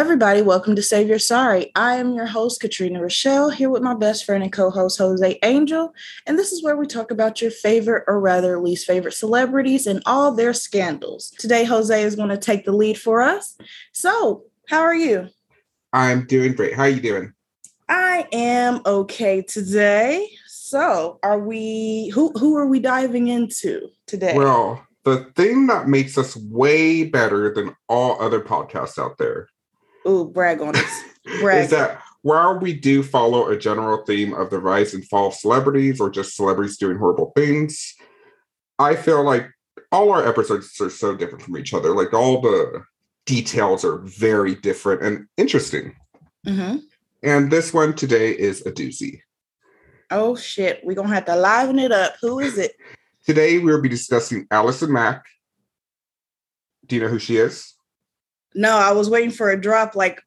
[0.00, 1.70] everybody, welcome to Save Your Sorry.
[1.76, 5.38] I am your host, Katrina Rochelle, here with my best friend and co host, Jose
[5.42, 5.92] Angel.
[6.26, 10.02] And this is where we talk about your favorite or rather least favorite celebrities and
[10.06, 11.34] all their scandals.
[11.38, 13.58] Today, Jose is going to take the lead for us.
[13.92, 15.28] So, how are you?
[15.92, 16.72] I'm doing great.
[16.72, 17.34] How are you doing?
[17.86, 20.30] I am okay today.
[20.46, 24.32] So, are we who who are we diving into today?
[24.34, 29.46] Well, the thing that makes us way better than all other podcasts out there
[30.06, 31.02] Ooh, brag on us.
[31.40, 31.64] Brag.
[31.64, 35.34] is that while we do follow a general theme of the rise and fall of
[35.34, 37.94] celebrities or just celebrities doing horrible things,
[38.78, 39.46] I feel like
[39.92, 41.94] all our episodes are so different from each other.
[41.94, 42.84] Like all the
[43.26, 45.94] details are very different and interesting.
[46.44, 46.76] hmm
[47.22, 49.20] And this one today is a doozy.
[50.10, 52.14] Oh shit, we're gonna have to liven it up.
[52.20, 52.72] Who is it?
[53.24, 55.24] Today we will be discussing Allison Mack.
[56.86, 57.74] Do you know who she is?
[58.54, 60.22] No, I was waiting for a drop like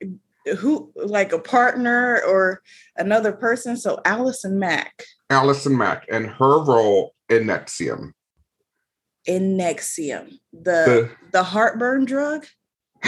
[0.57, 2.61] who like a partner or
[2.97, 3.77] another person.
[3.77, 8.11] So Allison Mack Allison Mack and her role in NXIVM.
[9.25, 12.45] in Nexium, the the heartburn drug.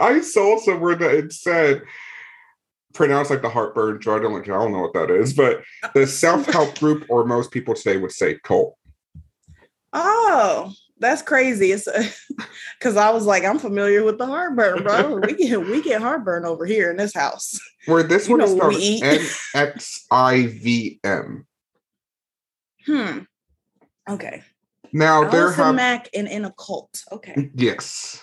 [0.00, 1.82] I saw somewhere that it said
[2.92, 4.24] pronounced like the heartburn drug.
[4.24, 5.62] I'm like, I don't know what that is, but
[5.94, 8.76] the self-help group, or most people today would say cult.
[9.92, 11.72] Oh, that's crazy.
[11.72, 11.88] It's
[12.78, 15.16] because I was like, I'm familiar with the heartburn, bro.
[15.16, 17.58] we get we get heartburn over here in this house.
[17.86, 19.02] Where this You one is know what spelled we.
[19.54, 21.46] N-X-I-V-M.
[22.86, 23.18] Hmm.
[24.08, 24.42] Okay.
[24.92, 27.02] Now there have Mack in in a cult.
[27.10, 27.50] Okay.
[27.54, 28.20] Yes.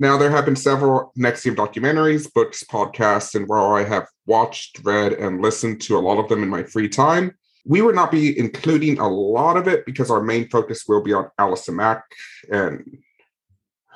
[0.00, 5.12] Now, there have been several NXIVM documentaries, books, podcasts, and where I have watched, read,
[5.14, 8.38] and listened to a lot of them in my free time, we will not be
[8.38, 12.04] including a lot of it because our main focus will be on Allison Mack
[12.50, 12.98] and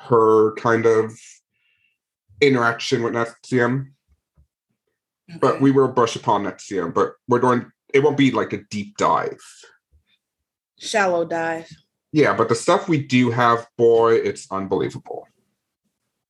[0.09, 1.13] her kind of
[2.41, 3.89] interaction with NXIVM.
[5.41, 8.97] But we will brush upon NXIVM, but we're going, it won't be like a deep
[8.99, 9.41] dive.
[10.79, 11.71] shallow dive.
[12.13, 15.27] Yeah, but the stuff we do have, boy, it's unbelievable.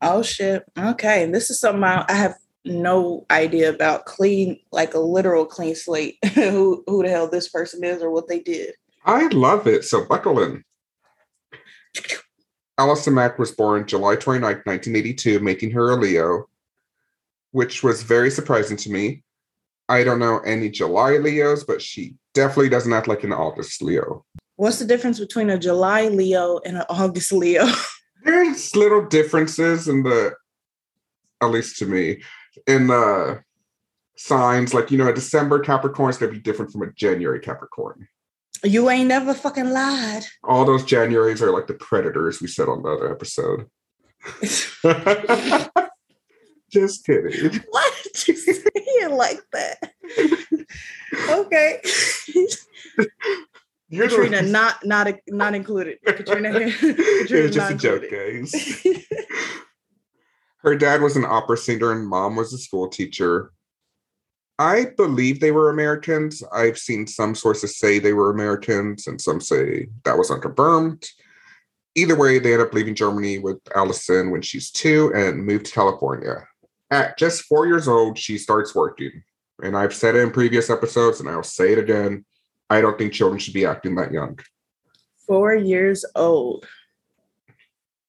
[0.00, 0.64] Oh shit.
[0.78, 1.24] Okay.
[1.24, 2.34] And This is something I, I have
[2.64, 3.32] no mm-hmm.
[3.32, 4.06] idea about.
[4.06, 6.18] Clean, like a literal clean slate.
[6.34, 8.74] who who the hell this person is or what they did.
[9.04, 9.84] I love it.
[9.84, 10.64] So buckle in.
[12.78, 16.48] Allison Mack was born July 29, 1982, making her a Leo,
[17.50, 19.22] which was very surprising to me.
[19.88, 24.24] I don't know any July Leos, but she definitely doesn't act like an August Leo.
[24.56, 27.66] What's the difference between a July Leo and an August Leo?
[28.24, 30.34] There's little differences in the,
[31.42, 32.22] at least to me,
[32.66, 33.42] in the
[34.16, 34.72] signs.
[34.74, 38.08] Like, you know, a December Capricorn is going to be different from a January Capricorn.
[38.64, 40.24] you ain't never fucking lied.
[40.44, 43.66] All those Januaries are like the predators we said on the other episode.
[46.70, 47.60] Just kidding.
[47.70, 49.78] Why did you say it like that?
[51.28, 51.80] okay.
[53.90, 55.98] You're the- Katrina not not not included.
[56.06, 58.54] Katrina, it was just a not joke, guys.
[60.62, 63.52] Her dad was an opera singer and mom was a school teacher.
[64.58, 66.42] I believe they were Americans.
[66.52, 71.04] I've seen some sources say they were Americans and some say that was unconfirmed.
[71.94, 75.72] Either way, they end up leaving Germany with Allison when she's two and moved to
[75.72, 76.46] California.
[76.90, 79.22] At just four years old, she starts working.
[79.62, 82.24] And I've said it in previous episodes and I'll say it again.
[82.70, 84.38] I don't think children should be acting that young.
[85.26, 86.66] Four years old.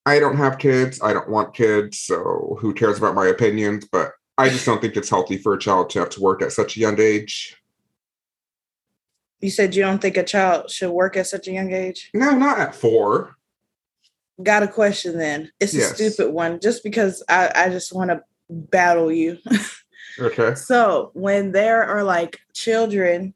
[0.05, 0.99] I don't have kids.
[1.01, 1.99] I don't want kids.
[1.99, 3.87] So who cares about my opinions?
[3.89, 6.51] But I just don't think it's healthy for a child to have to work at
[6.51, 7.55] such a young age.
[9.39, 12.09] You said you don't think a child should work at such a young age?
[12.13, 13.35] No, not at four.
[14.41, 15.51] Got a question then.
[15.59, 15.95] It's a Yes.
[15.95, 19.37] stupid one just because I, I just want to battle you.
[20.19, 20.53] Okay.
[20.53, 23.33] so when there are like children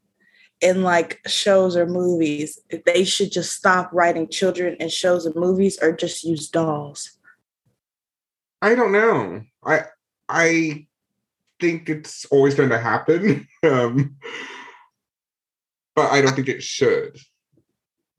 [0.60, 5.78] in like shows or movies, they should just stop writing children in shows and movies
[5.80, 7.12] or just use dolls.
[8.60, 9.42] I don't know.
[9.64, 9.82] I
[10.28, 10.86] I
[11.60, 13.46] think it's always going to happen.
[13.62, 14.16] um,
[15.94, 17.18] but I don't think it should.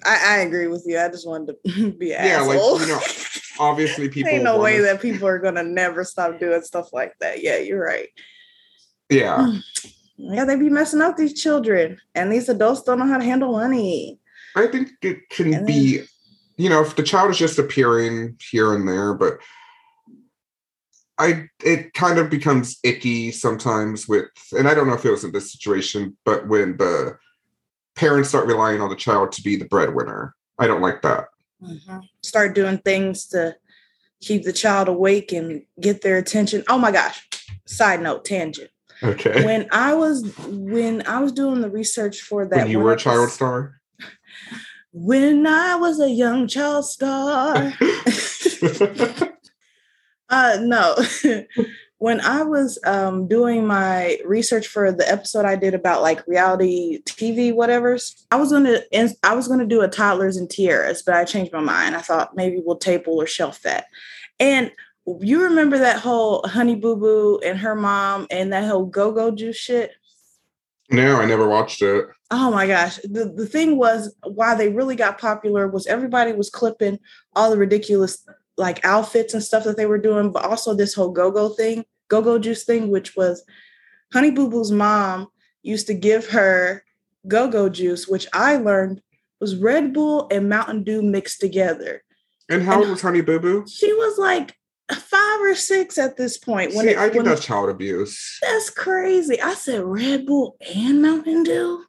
[0.05, 0.97] I, I agree with you.
[0.97, 3.01] I just wanted to be an Yeah, like, you know,
[3.59, 4.31] Obviously, people.
[4.31, 7.43] Ain't no wanna- way that people are gonna never stop doing stuff like that.
[7.43, 8.07] Yeah, you're right.
[9.09, 9.57] Yeah,
[10.21, 13.53] Yeah, they be messing up these children, and these adults don't know how to handle
[13.53, 14.19] money.
[14.55, 16.03] I think it can And be.
[16.57, 19.37] You know, if the child is just appearing here and there, but
[21.17, 25.23] I it kind of becomes icky sometimes with, and I don't know if it was
[25.23, 27.17] in this situation, but when the
[27.95, 31.27] parents start relying on the child to be the breadwinner, I don't like that.
[31.63, 32.03] Mhm.
[32.23, 33.55] Start doing things to
[34.19, 36.65] keep the child awake and get their attention.
[36.67, 37.25] Oh my gosh.
[37.65, 38.69] Side note, tangent.
[39.01, 39.45] Okay.
[39.45, 42.97] When I was when I was doing the research for that, when you were a
[42.97, 43.79] child star.
[44.91, 47.73] When I was a young child star.
[50.29, 50.95] Uh no.
[51.97, 57.01] when I was um doing my research for the episode I did about like reality
[57.03, 57.97] TV whatever,
[58.31, 58.81] I was gonna
[59.23, 61.95] I was gonna do a toddlers and tiaras, but I changed my mind.
[61.95, 63.85] I thought maybe we'll table or shelf that.
[64.39, 64.71] And
[65.21, 69.31] you remember that whole Honey Boo Boo and her mom and that whole go go
[69.31, 69.91] juice shit?
[70.91, 72.07] no, I never watched it.
[72.31, 72.97] Oh my gosh.
[73.03, 76.99] The the thing was why they really got popular was everybody was clipping
[77.35, 78.25] all the ridiculous
[78.57, 82.37] like outfits and stuff that they were doing, but also this whole go-go thing, go-go
[82.37, 83.43] juice thing, which was
[84.11, 85.27] Honey Boo Boo's mom
[85.63, 86.83] used to give her
[87.27, 89.01] go-go juice, which I learned
[89.39, 92.03] was Red Bull and Mountain Dew mixed together.
[92.49, 93.65] And how old was Honey Boo Boo?
[93.67, 94.55] She was like
[94.95, 96.71] five or six at this point.
[96.73, 98.39] See, I think when- that's child abuse.
[98.41, 99.39] that's crazy.
[99.41, 101.85] I said Red Bull and Mountain Dew.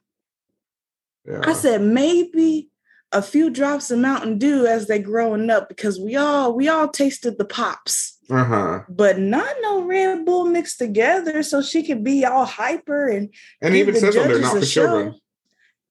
[1.25, 1.41] Yeah.
[1.43, 2.69] I said maybe
[3.11, 6.87] a few drops of Mountain Dew as they growing up because we all we all
[6.87, 8.79] tasted the pops, Uh huh.
[8.89, 13.29] but not no Red Bull mixed together so she could be all hyper and
[13.61, 15.15] And even says judges not for children.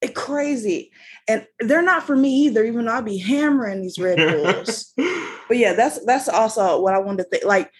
[0.00, 0.90] It crazy,
[1.28, 2.64] and they're not for me either.
[2.64, 4.94] Even though I'll be hammering these Red Bulls,
[5.48, 7.44] but yeah, that's that's also what I wanted to think.
[7.44, 7.70] Like,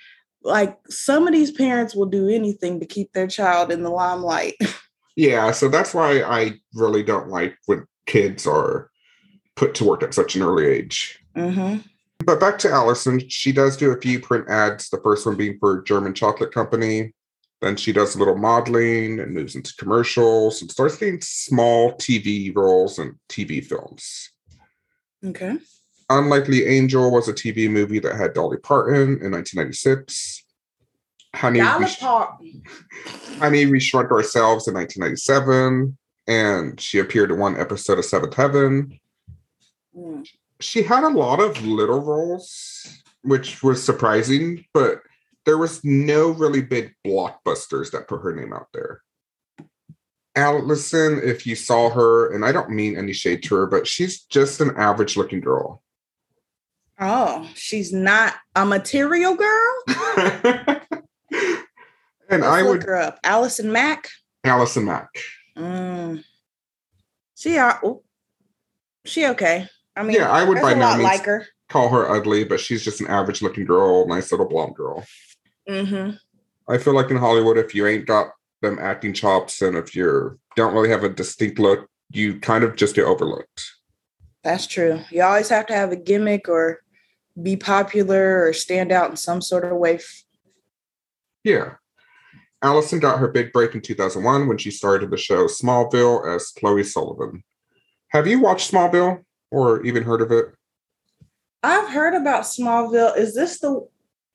[0.43, 4.55] like some of these parents will do anything to keep their child in the limelight.
[5.17, 8.91] yeah, so that's why I really don't like when kids are
[9.57, 11.19] put to work at such an early age.
[11.35, 11.77] hmm
[12.25, 15.59] But back to Allison, she does do a few print ads, the first one being
[15.59, 17.15] for German chocolate company.
[17.61, 22.55] Then she does a little modeling and moves into commercials and starts getting small TV
[22.57, 24.31] roles and TV films.
[25.25, 25.59] Okay.
[26.09, 30.45] Unlikely Angel was a TV movie that had Dolly Parton in 1996.
[31.35, 32.63] Honey, we, Parton.
[33.39, 35.97] Honey, we Shrunk Ourselves in 1997.
[36.27, 38.99] And she appeared in one episode of Seventh Heaven.
[39.97, 40.25] Mm.
[40.61, 45.01] she had a lot of little roles, which was surprising, but
[45.47, 49.03] there was no really big blockbusters that put her name out there.
[50.37, 54.23] Allison, if you saw her, and I don't mean any shade to her, but she's
[54.25, 55.83] just an average looking girl.
[57.01, 59.73] Oh, she's not a material girl.
[59.89, 60.83] and
[62.31, 63.19] Let's I look would, her up.
[63.25, 64.09] Allison Mack.
[64.45, 65.09] Allison Mack.
[65.57, 66.23] Mm.
[67.37, 67.81] She are.
[67.83, 68.03] oh,
[69.05, 69.67] she okay.
[69.97, 71.47] I mean, Yeah, I would by no means- like her.
[71.69, 75.05] Call her ugly, but she's just an average looking girl, nice little blonde girl.
[75.69, 76.11] Hmm
[76.69, 78.29] I feel like in Hollywood, if you ain't got
[78.63, 82.77] them acting chops and if you don't really have a distinct look, you kind of
[82.77, 83.73] just get overlooked.
[84.45, 85.01] That's true.
[85.11, 86.81] You always have to have a gimmick or
[87.41, 90.01] be popular or stand out in some sort of way.
[91.45, 91.75] Yeah.
[92.63, 96.85] Allison got her big break in 2001 when she started the show Smallville as Chloe
[96.85, 97.43] Sullivan.
[98.09, 100.47] Have you watched Smallville or even heard of it?
[101.63, 103.17] I've heard about Smallville.
[103.17, 103.87] Is this the?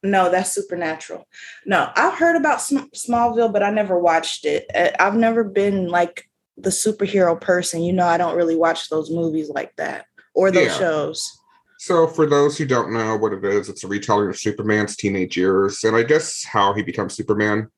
[0.06, 1.28] No, that's Supernatural.
[1.66, 4.66] No, I've heard about Sm- Smallville, but I never watched it.
[4.74, 7.82] Uh, I've never been like the superhero person.
[7.82, 10.78] You know, I don't really watch those movies like that or those Yeah.
[10.78, 11.40] shows.
[11.78, 15.36] So, for those who don't know what it is, it's a retelling of Superman's teenage
[15.36, 17.70] years and I guess how he becomes Superman.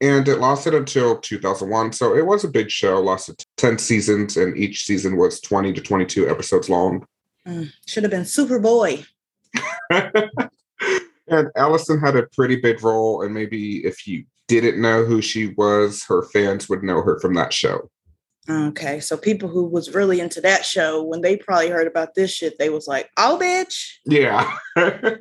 [0.00, 1.92] And it lasted until 2001.
[1.92, 5.80] So, it was a big show, lasted 10 seasons, and each season was 20 to
[5.82, 7.06] 22 episodes long.
[7.46, 9.06] Mm, should have been Superboy.
[11.28, 15.54] and Allison had a pretty big role, and maybe if you didn't know who she
[15.56, 17.90] was, her fans would know her from that show.
[18.50, 22.32] Okay, so people who was really into that show, when they probably heard about this
[22.32, 24.56] shit, they was like, "Oh, bitch." Yeah.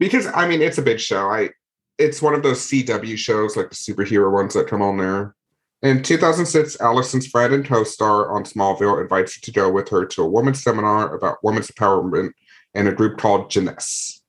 [0.00, 1.28] because I mean it's a big show.
[1.28, 1.50] I
[1.98, 5.34] it's one of those CW shows like the superhero ones that come on there.
[5.82, 10.22] In 2006, Allison's friend and co-star on Smallville invites her to go with her to
[10.22, 12.30] a women's seminar about women's empowerment
[12.74, 14.22] and a group called Jeunesse.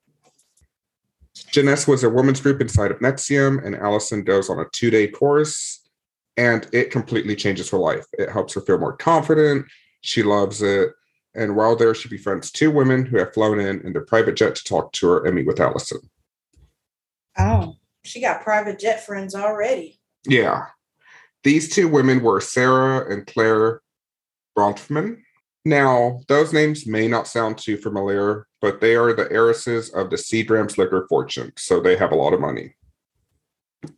[1.51, 5.87] Jeunesse was a women's group inside of NXIVM, and Allison goes on a two-day course,
[6.37, 8.05] and it completely changes her life.
[8.13, 9.65] It helps her feel more confident.
[10.01, 10.89] She loves it.
[11.33, 14.55] And while there, she befriends two women who have flown in in their private jet
[14.55, 15.99] to talk to her and meet with Allison.
[17.37, 19.99] Oh, she got private jet friends already.
[20.25, 20.67] Yeah.
[21.43, 23.81] These two women were Sarah and Claire
[24.57, 25.21] Bronfman.
[25.65, 30.15] Now, those names may not sound too familiar, but they are the heiresses of the
[30.15, 32.75] Seagram's liquor fortune, so they have a lot of money.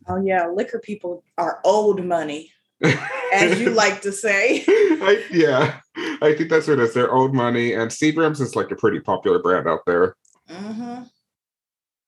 [0.06, 2.50] Oh yeah, liquor people are old money.
[3.32, 4.64] as you like to say.
[4.68, 5.80] I, yeah,
[6.22, 6.94] I think that's what it is.
[6.94, 10.16] Their old money, and Seagram's is like a pretty popular brand out there.
[10.48, 11.02] Mm-hmm.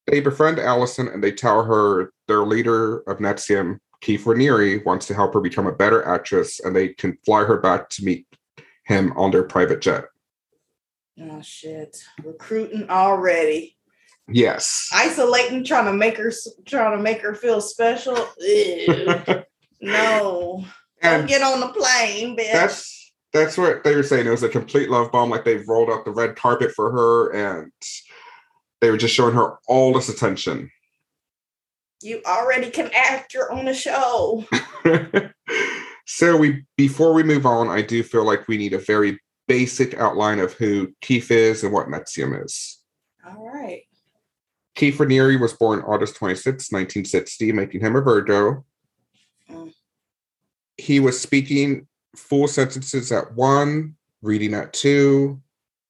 [0.07, 5.13] They befriend Allison and they tell her their leader of NXIVM, Keith Raniere, wants to
[5.13, 8.25] help her become a better actress, and they can fly her back to meet
[8.85, 10.05] him on their private jet.
[11.19, 11.97] Oh shit!
[12.23, 13.77] Recruiting already.
[14.27, 14.87] Yes.
[14.93, 16.31] Isolating, trying to make her,
[16.65, 18.15] trying to make her feel special.
[19.83, 20.63] No.
[21.01, 22.51] Don't and get on the plane, bitch.
[22.53, 24.27] that's that's what they were saying.
[24.27, 25.31] It was a complete love bomb.
[25.31, 27.71] Like they've rolled out the red carpet for her, and
[28.79, 30.69] they were just showing her all this attention.
[32.03, 33.33] you already can act.
[33.33, 34.45] You're on a show.
[36.13, 39.93] so we before we move on, I do feel like we need a very basic
[39.93, 42.83] outline of who Keith is and what NXIVM is.
[43.25, 43.83] All right.
[44.75, 48.65] Keith Raniere was born August 26, 1960, making him a Virgo.
[49.49, 49.73] Mm.
[50.77, 51.87] He was speaking
[52.17, 55.41] full sentences at one, reading at two.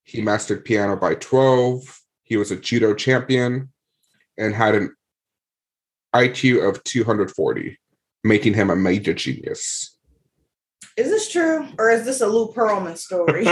[0.04, 2.00] He mastered piano by 12.
[2.22, 3.70] He was a judo champion
[4.38, 4.96] and had an
[6.14, 7.80] IQ of 240,
[8.24, 9.91] making him a major genius.
[11.02, 13.48] Is this true, or is this a Lou Pearlman story?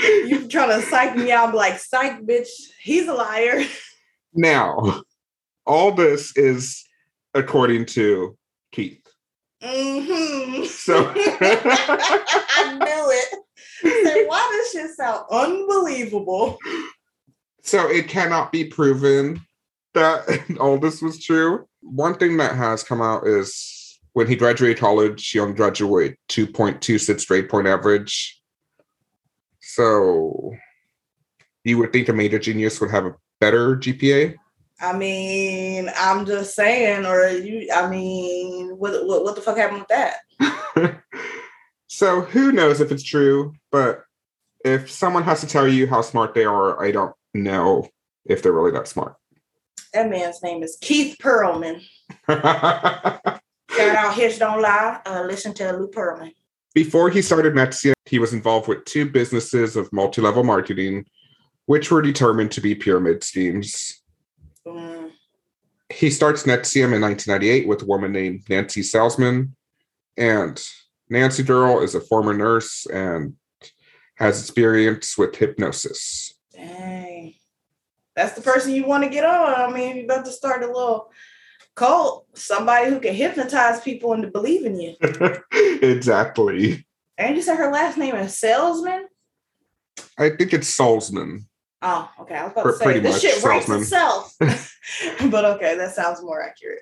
[0.00, 1.50] you trying to psych me out?
[1.50, 2.48] I'm like, psych, bitch.
[2.80, 3.62] He's a liar.
[4.34, 5.02] now,
[5.64, 6.84] all this is
[7.32, 8.36] according to
[8.72, 9.06] Keith.
[9.62, 10.64] Mm-hmm.
[10.64, 14.04] So- I knew it.
[14.04, 16.58] Say, why does shit sound unbelievable?
[17.62, 19.42] So it cannot be proven
[19.94, 21.68] that all this was true.
[21.82, 23.77] One thing that has come out is
[24.12, 28.40] when he graduated college, he only graduated 2.26 straight point average.
[29.60, 30.52] So
[31.64, 34.36] you would think a major genius would have a better GPA.
[34.80, 37.68] I mean, I'm just saying, or you.
[37.74, 41.02] I mean, what what, what the fuck happened with that?
[41.88, 44.04] so who knows if it's true, but
[44.64, 47.88] if someone has to tell you how smart they are, I don't know
[48.24, 49.16] if they're really that smart.
[49.92, 51.82] That man's name is Keith Pearlman.
[53.78, 55.00] Shout out Hitch Don't Lie.
[55.06, 56.32] Uh, listen to Lou Pearlman.
[56.74, 61.06] Before he started NXIVM, he was involved with two businesses of multi level marketing,
[61.66, 64.02] which were determined to be pyramid schemes.
[64.66, 65.12] Mm,
[65.90, 69.50] He starts NXIVM in 1998 with a woman named Nancy Salzman.
[70.16, 70.60] And
[71.08, 73.34] Nancy Durrell is a former nurse and
[74.16, 76.34] has experience with hypnosis.
[76.52, 77.34] dang.
[78.16, 79.54] That's the person you want to get on.
[79.54, 81.12] I mean, you about to start a little
[81.78, 82.26] cult.
[82.34, 84.96] Somebody who can hypnotize people into believing you.
[85.82, 86.84] exactly.
[87.16, 89.06] And you said her last name is Salesman?
[90.18, 91.44] I think it's Salzman.
[91.80, 92.34] Oh, okay.
[92.34, 94.34] I was about to say pretty this much shit writes itself.
[94.40, 96.80] but okay, that sounds more accurate.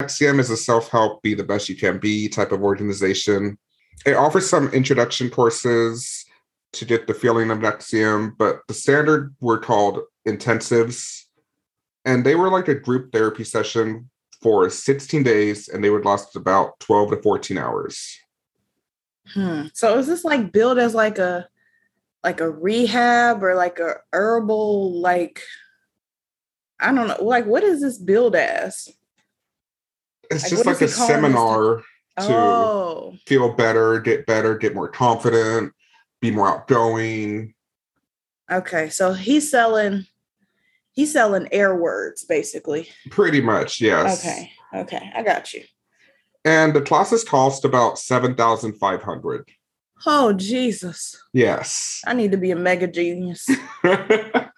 [0.00, 3.56] NXIVM is a self help, be the best you can be type of organization.
[4.04, 6.24] It offers some introduction courses
[6.72, 11.22] to get the feeling of NXIVM, but the standard were called intensives.
[12.04, 14.10] And they were like a group therapy session
[14.46, 18.16] for 16 days, and they would last about 12 to 14 hours.
[19.34, 19.62] Hmm.
[19.74, 21.48] So is this like billed as like a
[22.22, 25.42] like a rehab or like a herbal like
[26.78, 28.88] I don't know like what is this billed as?
[30.30, 31.76] It's Like, just like a is he calling this seminar
[32.20, 35.72] to Oh, feel better, get better, get more confident,
[36.20, 37.52] be more outgoing.
[38.48, 38.90] okay.
[38.90, 40.06] So he's selling
[40.96, 42.88] he's selling air words basically.
[43.10, 44.26] Pretty much, yes.
[44.26, 44.50] Okay.
[44.74, 45.12] Okay.
[45.14, 45.62] I got you.
[46.44, 49.48] And the classes cost about 7,500.
[50.04, 51.22] Oh Jesus.
[51.32, 52.00] Yes.
[52.06, 53.48] I need to be a mega genius.
[53.84, 54.50] and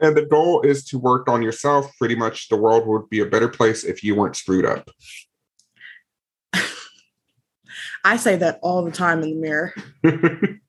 [0.00, 1.90] the goal is to work on yourself.
[1.98, 4.88] Pretty much the world would be a better place if you weren't screwed up.
[8.04, 9.74] I say that all the time in the mirror.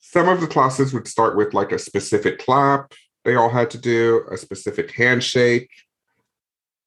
[0.00, 2.92] Some of the classes would start with like a specific clap
[3.24, 5.70] they all had to do, a specific handshake.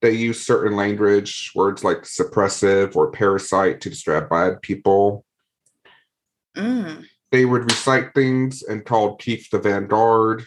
[0.02, 5.26] They use certain language, words like suppressive or parasite to describe bad people.
[6.58, 7.06] Mm.
[7.32, 10.46] They would recite things and called Keith the Vanguard,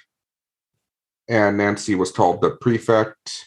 [1.29, 3.47] and Nancy was called the prefect.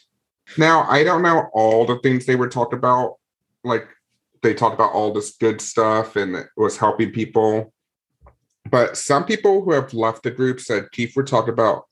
[0.57, 3.15] Now, I don't know all the things they would talk about.
[3.63, 3.87] Like,
[4.41, 7.73] they talked about all this good stuff and it was helping people.
[8.69, 11.85] But some people who have left the group said Keith would talk about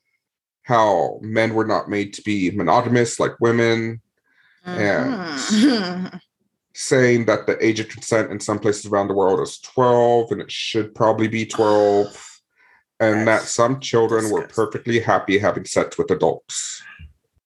[0.68, 4.02] how men were not made to be monogamous like women,
[4.66, 6.20] Mhm.
[6.74, 10.42] saying that the age of consent in some places around the world is 12 and
[10.42, 12.40] it should probably be 12,
[13.00, 16.82] and that some children were perfectly happy having sex with adults.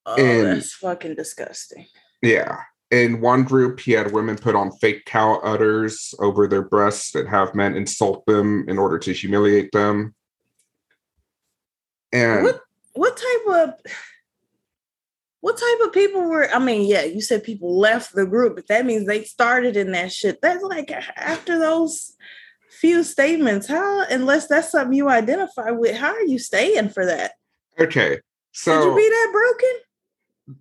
[0.07, 1.85] oh, And- that's fucking disgusting.
[2.23, 2.57] Yeah.
[2.89, 7.29] in one group, he had women put on fake cow udders over their breasts and
[7.29, 10.13] have men insult them in order to humiliate them.
[12.11, 12.61] And what
[12.93, 13.73] what type of
[15.41, 18.67] what type of people were i mean yeah you said people left the group but
[18.67, 20.39] that means they started in that shit.
[20.41, 22.15] That's like after those
[22.79, 27.33] few statements how unless that's something you identify with how are you staying for that?
[27.79, 28.19] Okay
[28.53, 30.57] so Could you be that broken?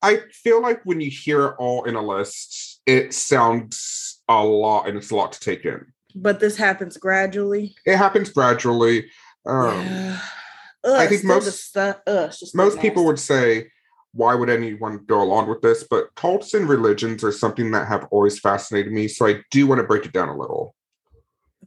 [0.00, 4.88] I feel like when you hear it all in a list it sounds a lot
[4.88, 5.86] and it's a lot to take in.
[6.14, 7.76] But this happens gradually?
[7.84, 9.10] It happens gradually.
[9.46, 10.20] Um yeah.
[10.94, 13.70] I think most- just, uh, ugh, most people would say
[14.12, 15.84] why would anyone go along with this?
[15.88, 19.80] But cults and religions are something that have always fascinated me so i do want
[19.80, 20.74] to break it down a little.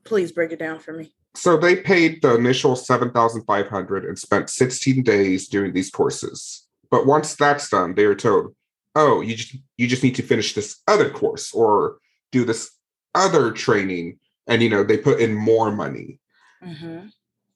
[0.03, 1.13] Please break it down for me.
[1.35, 6.67] So they paid the initial 7500 and spent 16 days doing these courses.
[6.89, 8.55] But once that's done they are told
[8.95, 11.97] oh you just you just need to finish this other course or
[12.31, 12.71] do this
[13.15, 14.17] other training.
[14.47, 16.19] And you know they put in more money.
[16.63, 17.11] Mhm.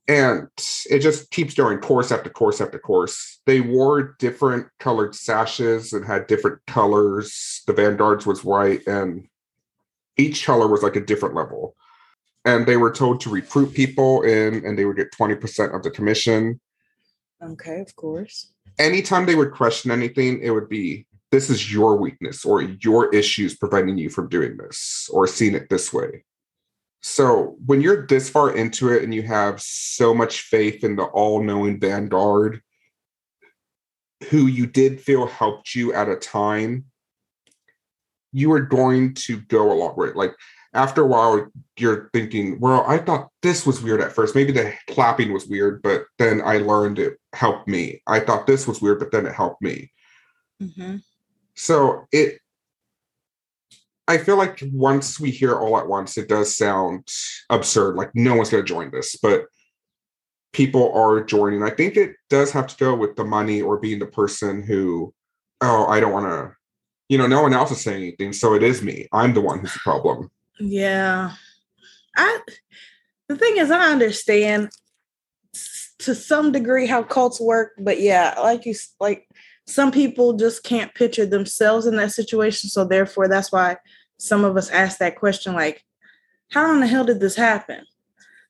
[0.07, 0.47] And
[0.89, 3.39] it just keeps going course after course after course.
[3.45, 7.61] They wore different colored sashes and had different colors.
[7.65, 9.27] The Vanguards was white, and
[10.17, 11.75] each color was like a different level.
[12.45, 15.91] And they were told to recruit people in, and they would get 20% of the
[15.91, 16.59] commission.
[17.41, 22.45] okay of course Anytime they would question anything, it would be this is your weakness
[22.45, 26.23] or your issues preventing you from doing this or seeing it this way.
[27.07, 31.03] So when you're this far into it and you have so much faith in the
[31.03, 32.63] all-knowing vanguard
[34.31, 36.85] who you did feel helped you at a time,
[38.31, 40.15] you are going to go along with it.
[40.15, 40.33] Like
[40.73, 41.45] after a while,
[41.77, 44.33] you're thinking, well, I thought this was weird at first.
[44.33, 48.01] Maybe the clapping was weird, but then I learned it helped me.
[48.07, 49.91] I thought this was weird, but then it helped me.
[50.59, 50.95] hmm
[51.53, 52.39] So it
[54.07, 57.07] I feel like once we hear all at once, it does sound
[57.49, 57.95] absurd.
[57.95, 59.45] Like no one's gonna join this, but
[60.53, 61.63] people are joining.
[61.63, 65.13] I think it does have to go with the money or being the person who,
[65.61, 66.55] oh, I don't wanna,
[67.09, 68.31] you know, no one else is saying anything.
[68.31, 69.07] So it is me.
[69.11, 70.29] I'm the one who's the problem.
[70.59, 71.33] Yeah.
[72.15, 72.39] I
[73.27, 74.69] the thing is I understand
[75.99, 79.27] to some degree how cults work, but yeah, like you like
[79.67, 83.77] some people just can't picture themselves in that situation, so therefore that's why
[84.17, 85.83] some of us ask that question like
[86.51, 87.83] how in the hell did this happen?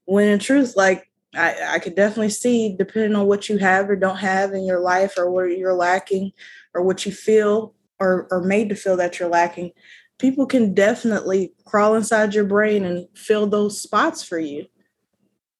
[0.05, 3.95] When in truth like I, I could definitely see, depending on what you have or
[3.95, 6.31] don't have in your life, or what you're lacking,
[6.73, 9.71] or what you feel or or made to feel that you're lacking,
[10.19, 14.65] people can definitely crawl inside your brain and fill those spots for you.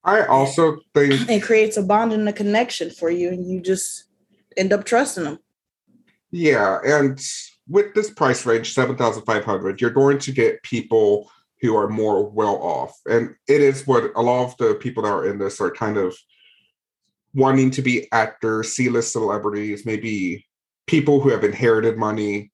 [0.03, 4.05] I also think It creates a bond and a connection for you, and you just
[4.55, 5.39] end up trusting them.
[6.31, 7.19] Yeah, and
[7.67, 11.29] with this price range, seven thousand five hundred, you're going to get people
[11.61, 15.09] who are more well off, and it is what a lot of the people that
[15.09, 16.15] are in this are kind of
[17.33, 20.45] wanting to be actors, C-list celebrities, maybe
[20.87, 22.51] people who have inherited money,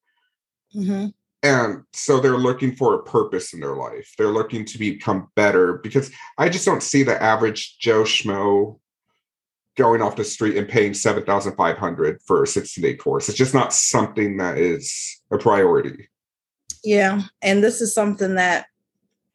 [0.74, 1.08] Mm-hmm.
[1.42, 4.14] and so they're looking for a purpose in their life.
[4.16, 8.78] They're looking to become better because I just don't see the average Joe Schmo
[9.76, 13.28] going off the street and paying 7500 for a 60 day course.
[13.28, 16.08] It's just not something that is a priority.
[16.84, 18.66] Yeah, and this is something that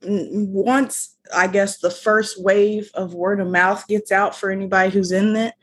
[0.03, 5.11] once I guess the first wave of word of mouth gets out for anybody who's
[5.11, 5.53] in it,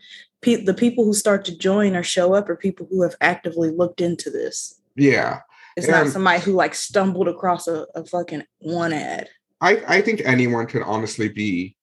[0.41, 3.71] pe- the people who start to join or show up are people who have actively
[3.71, 4.81] looked into this.
[4.97, 5.41] Yeah.
[5.77, 9.29] It's not somebody who like stumbled across a, a fucking one ad.
[9.61, 11.77] I, I think anyone can honestly be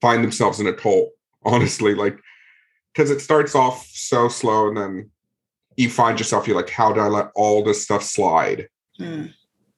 [0.00, 1.10] find themselves in a cult,
[1.44, 2.18] honestly, like
[2.92, 5.10] because it starts off so slow and then
[5.76, 8.68] you find yourself, you're like, how do I let all this stuff slide?
[8.96, 9.26] Hmm.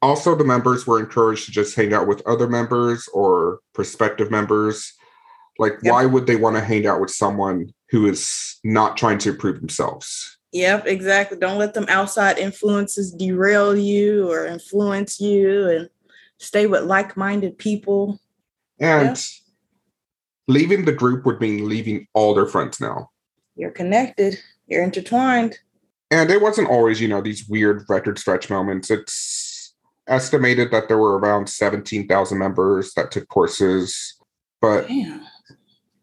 [0.00, 4.94] also the members were encouraged to just hang out with other members or prospective members
[5.58, 5.92] like Yep.
[5.92, 9.60] why would they want to hang out with someone who is not trying to improve
[9.60, 11.38] themselves Yep, exactly.
[11.38, 15.88] Don't let them outside influences derail you or influence you and
[16.38, 18.18] stay with like-minded people.
[18.80, 19.22] and Yeah.
[20.50, 23.08] Leaving the group would mean leaving all their friends now
[23.56, 24.32] You're connected,
[24.66, 25.58] you're intertwined.
[26.10, 29.74] and it wasn't always you know these weird record stretch moments it's
[30.08, 34.16] estimated that there were around 17,000 members that took courses
[34.60, 35.24] but Damn.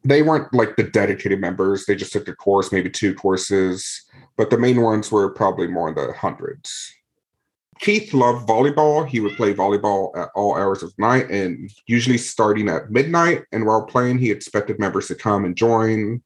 [0.03, 1.85] they weren't like the dedicated members.
[1.85, 4.03] They just took a course, maybe two courses,
[4.37, 6.71] but the main ones were probably more in the hundreds.
[7.79, 9.07] Keith loved volleyball.
[9.07, 13.43] He would play volleyball at all hours of night and usually starting at midnight.
[13.51, 16.21] And while playing, he expected members to come and join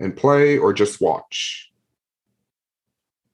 [0.00, 1.70] and play or just watch.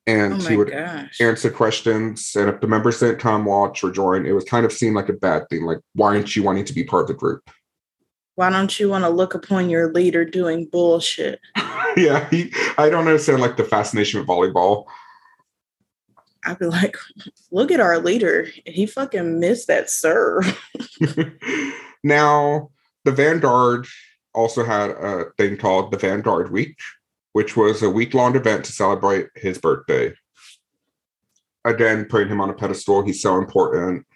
[0.07, 1.21] and Oh he would gosh.
[1.21, 2.33] answer questions.
[2.35, 5.09] And if the members didn't come watch or join, it was kind of seemed like
[5.09, 5.63] a bad thing.
[5.65, 7.49] Like, why aren't you wanting to be part of the group?
[8.35, 11.41] Why don't you want to look upon your leader doing bullshit?
[11.97, 14.87] yeah, he, I don't understand like the fascination with volleyball.
[16.45, 16.97] I'd be like,
[17.51, 18.49] look at our leader.
[18.65, 20.59] He fucking missed that serve.
[22.05, 22.71] now,
[23.05, 23.87] the Vanguard
[24.35, 26.79] also had a thing called the Vanguard Week,
[27.33, 30.15] which was a week long event to celebrate his birthday.
[31.65, 33.03] Again, putting him on a pedestal.
[33.03, 34.07] He's so important.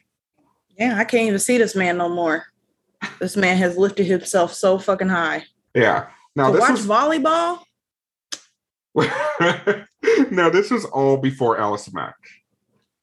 [0.78, 2.44] Yeah, I can't even see this man no more.
[3.20, 5.44] This man has lifted himself so fucking high.
[5.74, 6.06] Yeah.
[6.34, 7.60] Now, to this watch was volleyball?
[10.30, 12.16] no, this was all before Alice Mack.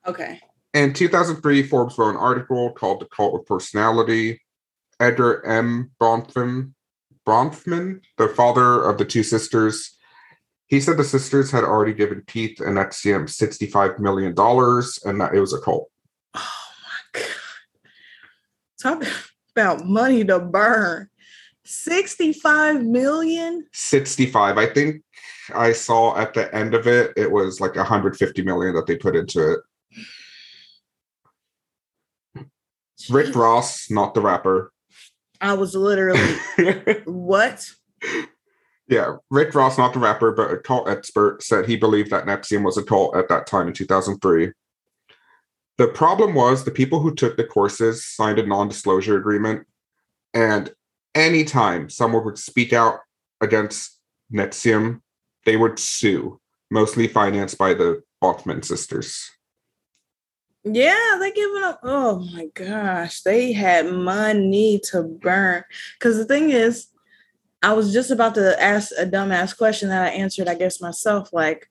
[0.08, 0.40] Okay.
[0.74, 4.42] In 2003, Forbes wrote an article called The Cult of Personality.
[5.00, 5.92] Edgar M.
[6.00, 6.74] Bronfman,
[7.28, 9.98] Bronfman, the father of the two sisters,
[10.72, 15.40] he said the sisters had already given Keith and NXIVM $65 million and that it
[15.40, 15.90] was a cult.
[16.34, 16.70] Oh
[17.14, 17.28] my god.
[18.82, 19.04] Talk
[19.54, 21.10] about money to burn.
[21.66, 23.68] 65 million?
[23.74, 24.58] 65.
[24.58, 25.04] I think
[25.54, 29.16] I saw at the end of it, it was like 150 million that they put
[29.16, 29.60] into it.
[33.10, 33.40] Rick hmm.
[33.40, 34.72] Ross, not the rapper.
[35.40, 36.36] I was literally
[37.06, 37.68] what?
[38.88, 42.64] Yeah, Rick Ross, not the rapper, but a cult expert, said he believed that NXIVM
[42.64, 44.52] was a cult at that time in 2003.
[45.78, 49.66] The problem was the people who took the courses signed a non disclosure agreement.
[50.34, 50.72] And
[51.16, 53.00] anytime someone would speak out
[53.40, 53.98] against
[54.32, 55.02] NXIVM,
[55.46, 59.32] they were sue, mostly financed by the Bronfman sisters.
[60.64, 61.80] Yeah, they giving up.
[61.84, 65.64] Oh my gosh, they had money to burn.
[65.98, 66.88] Because the thing is,
[67.64, 71.34] I was just about to ask a dumbass question that I answered, I guess myself.
[71.34, 71.68] Like,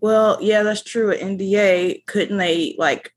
[0.00, 1.12] well, yeah, that's true.
[1.12, 3.12] At NDA, couldn't they like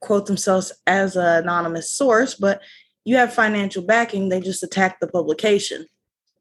[0.00, 2.34] quote themselves as an anonymous source?
[2.34, 2.62] But
[3.04, 4.28] you have financial backing.
[4.28, 5.86] They just attack the publication,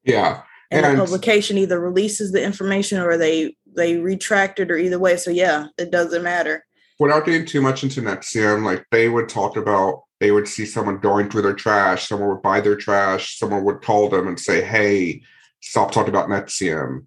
[0.03, 0.43] Yeah.
[0.71, 4.99] And, And- the publication either releases the information or they they retract it, or either
[4.99, 5.15] way.
[5.17, 6.65] So yeah, it doesn't matter.
[6.99, 10.97] without getting too much into NXIVM, like they would talk about, they would see someone
[10.97, 14.61] going through their trash, someone would buy their trash, someone would call them and say,
[14.61, 15.21] hey,
[15.61, 17.05] stop talking about NXIVM.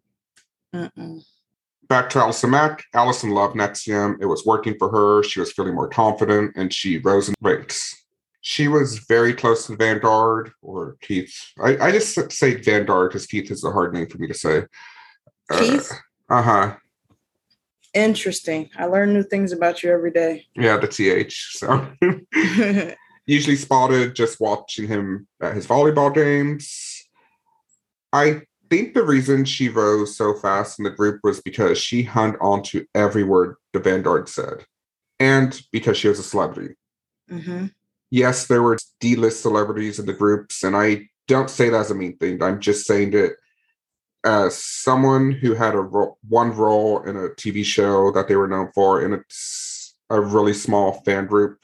[0.75, 1.23] Mm-mm.
[1.89, 2.85] Back to Allison Mack.
[2.95, 4.17] Allison loved NXIVM.
[4.23, 5.23] It was working for her.
[5.23, 8.02] She was feeling more confident and she rose in ranks.
[8.43, 11.35] She was very close to Vanguard or Keith.
[11.63, 14.65] I, I just say Vanguard because Keith is a hard name for me to say.
[15.59, 15.91] Keith?
[16.29, 16.77] Uh huh.
[17.95, 18.71] Interesting.
[18.77, 20.47] I learn new things about you every day.
[20.55, 21.59] Yeah, the TH.
[21.59, 21.89] So.
[23.27, 27.05] usually spotted just watching him at his volleyball games.
[28.13, 32.37] I think the reason she rose so fast in the group was because she hung
[32.41, 34.65] on to every word the Vanguard said,
[35.19, 36.75] and because she was a celebrity.
[37.29, 37.67] hmm
[38.13, 41.91] Yes, there were D list celebrities in the groups, and I don't say that as
[41.91, 42.43] a mean thing.
[42.43, 43.37] I'm just saying that
[44.23, 48.47] as someone who had a ro- one role in a TV show that they were
[48.47, 49.21] known for in a,
[50.11, 51.59] a really small fan group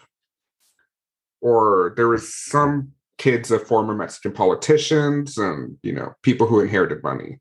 [1.42, 7.02] or there was some kids of former Mexican politicians and you know people who inherited
[7.02, 7.40] money.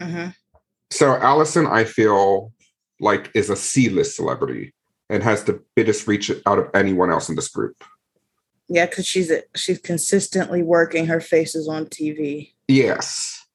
[0.00, 0.28] hmm
[0.90, 2.52] So Allison, I feel
[3.00, 4.72] like is a C-list celebrity
[5.10, 7.82] and has the biggest reach out of anyone else in this group.
[8.68, 11.06] Yeah, because she's she's consistently working.
[11.06, 12.52] Her face is on TV.
[12.68, 13.46] Yes.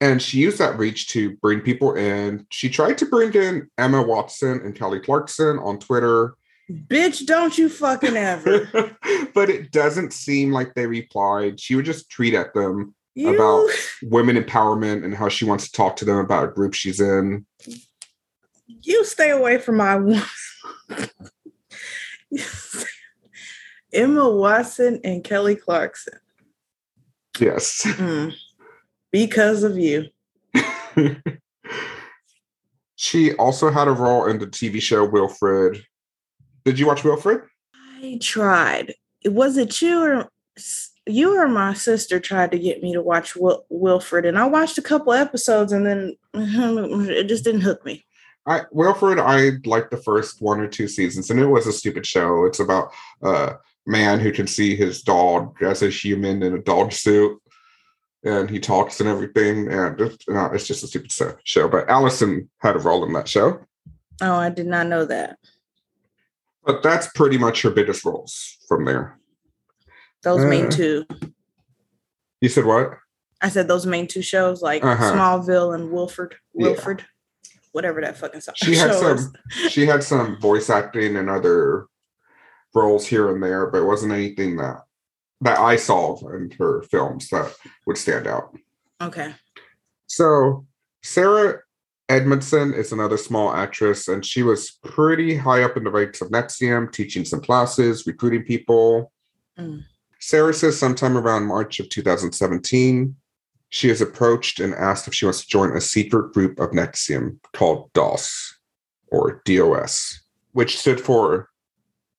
[0.00, 2.46] And she used that reach to bring people in.
[2.50, 6.34] She tried to bring in Emma Watson and Kelly Clarkson on Twitter,
[6.70, 8.68] Bitch, don't you fucking ever.
[9.34, 11.58] but it doesn't seem like they replied.
[11.58, 13.70] She would just tweet at them You, About-
[14.02, 17.46] women empowerment and how she wants to talk to them about a group she's in.
[18.82, 20.22] you stay away from my.
[23.92, 26.18] Emma Watson and Kelly Clarkson.
[27.38, 27.82] Yes.
[27.84, 28.34] Mm.
[29.10, 30.06] Because of you.
[32.96, 35.82] she also had a role in the TV show Wilfred.
[36.64, 37.42] Did you watch Wilfred?
[37.74, 38.94] I tried.
[39.24, 40.30] Was it you or
[41.06, 44.78] you or my sister tried to get me to watch Wil- Wilfred, and I watched
[44.78, 48.04] a couple episodes, and then it just didn't hook me.
[48.46, 52.06] I Wilfred, I liked the first one or two seasons, and it was a stupid
[52.06, 52.44] show.
[52.44, 53.56] It's about a
[53.88, 57.40] man who can see his dog as a human in a dog suit,
[58.22, 59.72] and he talks and everything.
[59.72, 61.10] And it's, no, it's just a stupid
[61.44, 61.68] show.
[61.68, 63.60] But Allison had a role in that show.
[64.20, 65.38] Oh, I did not know that.
[66.64, 69.18] But that's pretty much her biggest roles from there.
[70.22, 71.06] Those main Uh, two.
[72.40, 72.90] You said what?
[73.40, 75.12] I said those main two shows, like Uh-huh.
[75.14, 76.34] Smallville and Wilfred.
[76.54, 76.68] Yeah.
[76.68, 77.04] Wilfred.
[77.72, 78.42] whatever that fucking.
[78.56, 79.22] She had show is.
[79.24, 79.32] some
[79.70, 81.86] she had some voice acting and other
[82.78, 84.82] roles here and there, but it wasn't anything that
[85.40, 87.54] that I saw in her films that
[87.86, 88.56] would stand out.
[89.00, 89.34] Okay.
[90.06, 90.66] So
[91.02, 91.60] Sarah
[92.08, 96.30] Edmondson is another small actress, and she was pretty high up in the ranks of
[96.30, 99.12] NXIVM, teaching some classes, recruiting people.
[99.58, 99.84] Mm.
[100.18, 103.14] Sarah says sometime around March of 2017,
[103.68, 107.38] she is approached and asked if she wants to join a secret group of NXIVM
[107.52, 108.58] called DOS
[109.08, 110.20] or DOS,
[110.52, 111.50] which stood for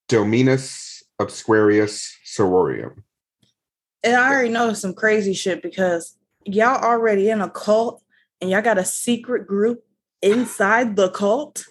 [0.10, 3.04] Dominus Obsequious Sororium.
[4.04, 8.04] And I already know some crazy shit because y'all already in a cult
[8.42, 9.84] and y'all got a secret group
[10.22, 11.64] inside the cult.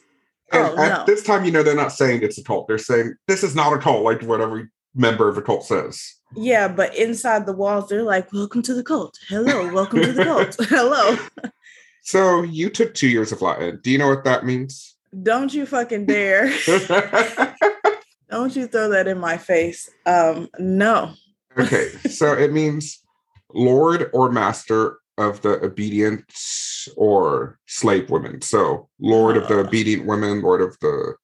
[0.52, 1.04] And Oh, at no.
[1.06, 2.68] this time, you know, they're not saying it's a cult.
[2.68, 6.14] They're saying this is not a cult, like what every member of a cult says.
[6.36, 9.18] Yeah, but inside the walls, they're like, "Welcome to the cult.
[9.28, 10.56] Hello, welcome to the cult.
[10.68, 11.18] Hello."
[12.02, 13.80] So you took two years of Latin.
[13.82, 14.96] Do you know what that means?
[15.22, 16.50] Don't you fucking dare!
[18.30, 19.88] Don't you throw that in my face?
[20.06, 21.14] Um, no.
[21.58, 23.02] okay, so it means
[23.54, 26.24] Lord or Master of the obedient
[26.96, 28.40] or slave women.
[28.42, 29.60] So Lord of the Oh.
[29.60, 31.14] obedient women, Lord of the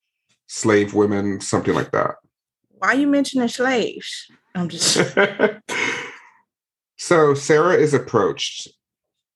[0.49, 2.17] slave women, something like that.
[2.79, 4.31] Why are you mentioning slaves?
[4.55, 4.97] I'm just
[6.99, 8.69] so Sarah is approached,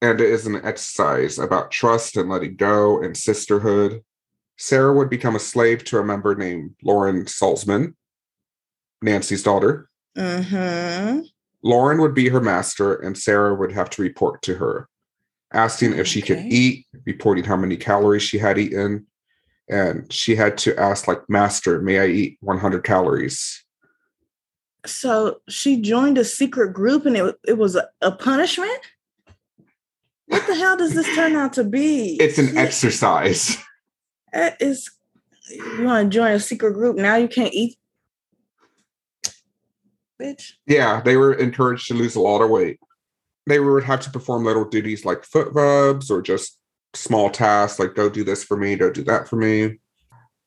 [0.03, 4.03] and it is an exercise about trust and letting go and sisterhood.
[4.59, 7.95] Sarah would become a slave to a member named Lauren Salzman,
[9.01, 9.89] Nancy's daughter.
[10.17, 11.21] mm-hmm.
[11.63, 14.89] Lauren would be her master, and Sarah would have to report to her,
[15.53, 19.07] asking if she could eat, reporting how many calories she had eaten.
[19.69, 23.65] And she had to ask, like, Master, may I eat 100 calories?
[24.87, 28.81] So she joined a secret group, and it it was a, a punishment.
[30.27, 32.17] What the hell does this turn out to be?
[32.21, 33.59] It's an exercise.
[34.33, 34.91] That is,
[35.51, 37.17] you want to join a secret group now?
[37.17, 37.79] You can't eat,
[40.21, 40.53] bitch.
[40.67, 42.79] Yeah, they were encouraged to lose a lot of weight.
[43.47, 46.59] They would have to perform little duties like foot rubs or just
[46.95, 49.79] small tasks like go do this for me, go do that for me.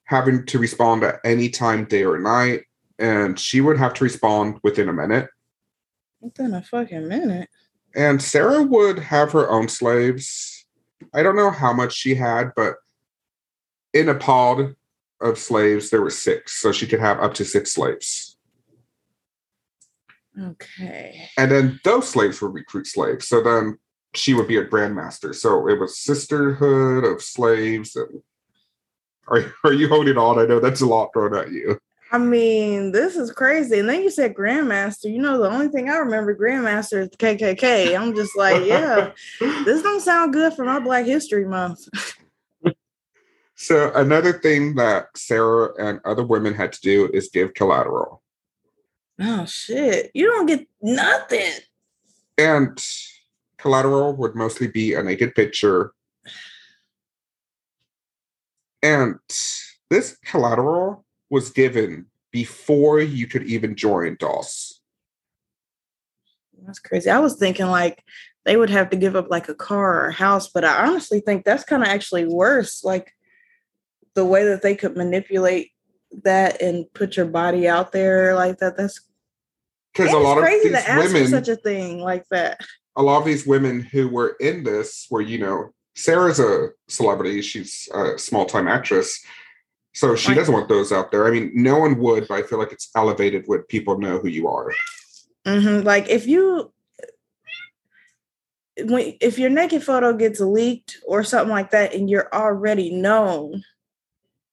[0.06, 2.64] Having to respond at any time, day or night.
[3.00, 5.30] And she would have to respond within a minute.
[6.20, 7.50] Within a fucking minute.
[7.96, 10.66] And Sarah would have her own slaves.
[11.14, 12.76] I don't know how much she had, but
[13.94, 14.76] in a pod
[15.22, 16.62] of slaves, there were six.
[16.62, 18.38] So she could have up to six slaves.
[20.40, 21.28] Okay.
[21.38, 23.28] and then those slaves would recruit slaves.
[23.28, 23.78] So then
[24.14, 25.36] she would be a grandmaster.
[25.36, 27.96] So it was sisterhood of slaves.
[27.96, 28.22] And
[29.28, 30.40] are are you holding on?
[30.40, 31.80] I know that's a lot thrown at you.
[32.14, 33.80] I mean, this is crazy.
[33.80, 35.10] And then you said Grandmaster.
[35.10, 37.98] You know, the only thing I remember Grandmaster is the KKK.
[37.98, 41.88] I'm just like, yeah, this don't sound good for my Black History Month.
[43.62, 48.24] So another thing that Sarah and other women had to do is give collateral.
[49.20, 50.10] Oh shit!
[50.16, 51.52] You don't get nothing.
[52.40, 52.84] And
[53.60, 55.94] collateral would mostly be a naked picture.
[58.82, 59.20] And
[59.92, 64.82] this collateral was given before you could even join DOS.
[66.66, 67.12] That's crazy.
[67.12, 68.04] I was thinking like
[68.44, 71.20] they would have to give up like a car or a house, but I honestly
[71.20, 72.84] think that's kind of actually worse.
[72.84, 73.14] Like
[74.16, 75.72] the way that they could manipulate
[76.24, 78.76] that and put your body out there like that.
[78.78, 79.00] That's
[79.94, 82.60] Because a lot of crazy these to ask for women, such a thing like that.
[82.96, 87.42] a lot of these women who were in this were, you know, Sarah's a celebrity.
[87.42, 89.24] She's a small time actress.
[89.94, 91.28] So she doesn't want those out there.
[91.28, 94.30] I mean, no one would, but I feel like it's elevated when people know who
[94.30, 94.72] you are.
[95.46, 95.84] Mhm.
[95.84, 96.72] Like if you
[98.86, 103.64] when if your naked photo gets leaked or something like that and you're already known,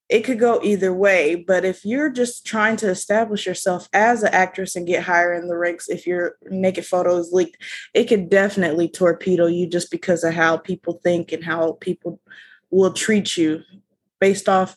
[0.09, 1.35] it could go either way.
[1.35, 5.49] But if you're just trying to establish yourself as an actress and get higher in
[5.49, 7.63] the ranks, if your naked photo is leaked,
[7.95, 12.21] it could definitely torpedo you just because of how people think and how people
[12.71, 13.63] will treat you
[14.21, 14.77] based off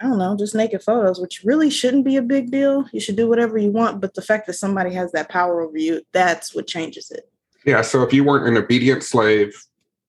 [0.00, 2.84] I don't know, just naked photos, which really shouldn't be a big deal.
[2.92, 5.76] You should do whatever you want, but the fact that somebody has that power over
[5.76, 7.28] you, that's what changes it.
[7.64, 7.82] Yeah.
[7.82, 9.60] So if you weren't an obedient slave,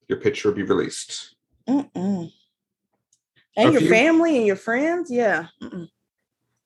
[0.07, 1.35] your picture would be released.
[1.67, 2.31] Mm-mm.
[3.59, 5.47] And your few- family and your friends, yeah.
[5.61, 5.89] Mm-mm.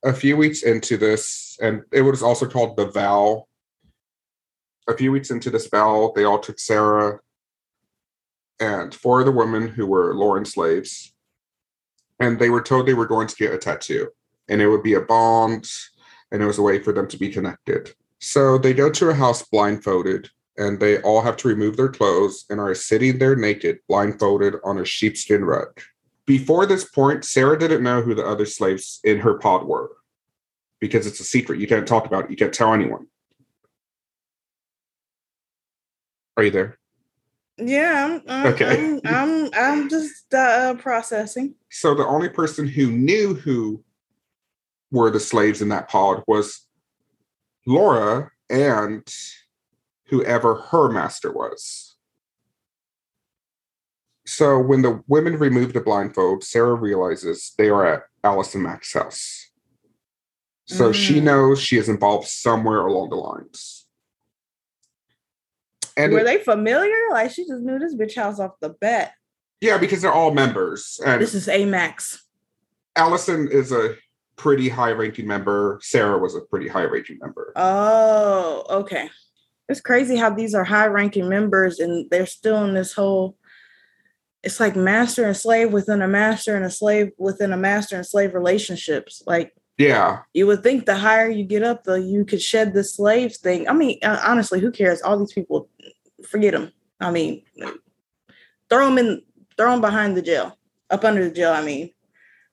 [0.03, 3.47] a few weeks into this, and it was also called the vow.
[4.87, 7.19] A few weeks into this vow, they all took Sarah
[8.59, 11.13] and four of the women who were Lauren slaves,
[12.19, 14.09] and they were told they were going to get a tattoo,
[14.49, 15.69] and it would be a bond,
[16.31, 17.93] and it was a way for them to be connected.
[18.19, 22.45] So they go to a house blindfolded, and they all have to remove their clothes
[22.49, 25.81] and are sitting there naked, blindfolded on a sheepskin rug.
[26.25, 29.91] Before this point, Sarah didn't know who the other slaves in her pod were
[30.79, 31.59] because it's a secret.
[31.59, 33.07] You can't talk about it, you can't tell anyone.
[36.37, 36.79] Are you there?
[37.57, 38.83] Yeah, I'm, I'm, Okay.
[38.83, 41.55] I'm, I'm, I'm just uh, processing.
[41.69, 43.83] So the only person who knew who
[44.91, 46.67] were the slaves in that pod was
[47.65, 49.07] Laura and
[50.05, 51.92] whoever her master was.
[54.25, 59.49] So when the women remove the blindfold, Sarah realizes they are at Allison Mack's house.
[60.65, 61.23] So she Mm.
[61.23, 63.85] knows she is involved somewhere along the lines.
[65.97, 67.09] And Were it- they familiar?
[67.11, 69.13] Like she just knew this bitch house off the bat.
[69.61, 70.99] yeah, because they're all members.
[71.05, 72.19] And This is Amax.
[72.95, 73.95] Allison is a
[74.35, 75.79] pretty high ranking member.
[75.81, 77.53] Sarah was a pretty high ranking member.
[77.55, 79.09] Oh, okay.
[79.69, 83.37] It's crazy how these are high ranking members and they're still in this whole
[84.43, 88.05] it's like master and slave within a master and a slave within a master and
[88.05, 89.23] slave relationships.
[89.25, 90.19] Like Yeah.
[90.33, 93.67] you would think the higher you get up, the you could shed the slaves thing.
[93.69, 95.01] I mean, uh, honestly, who cares?
[95.01, 95.69] All these people,
[96.27, 96.71] forget them.
[96.99, 97.43] I mean,
[98.69, 99.21] throw them in,
[99.57, 100.57] throw them behind the jail,
[100.89, 101.53] up under the jail.
[101.53, 101.91] I mean,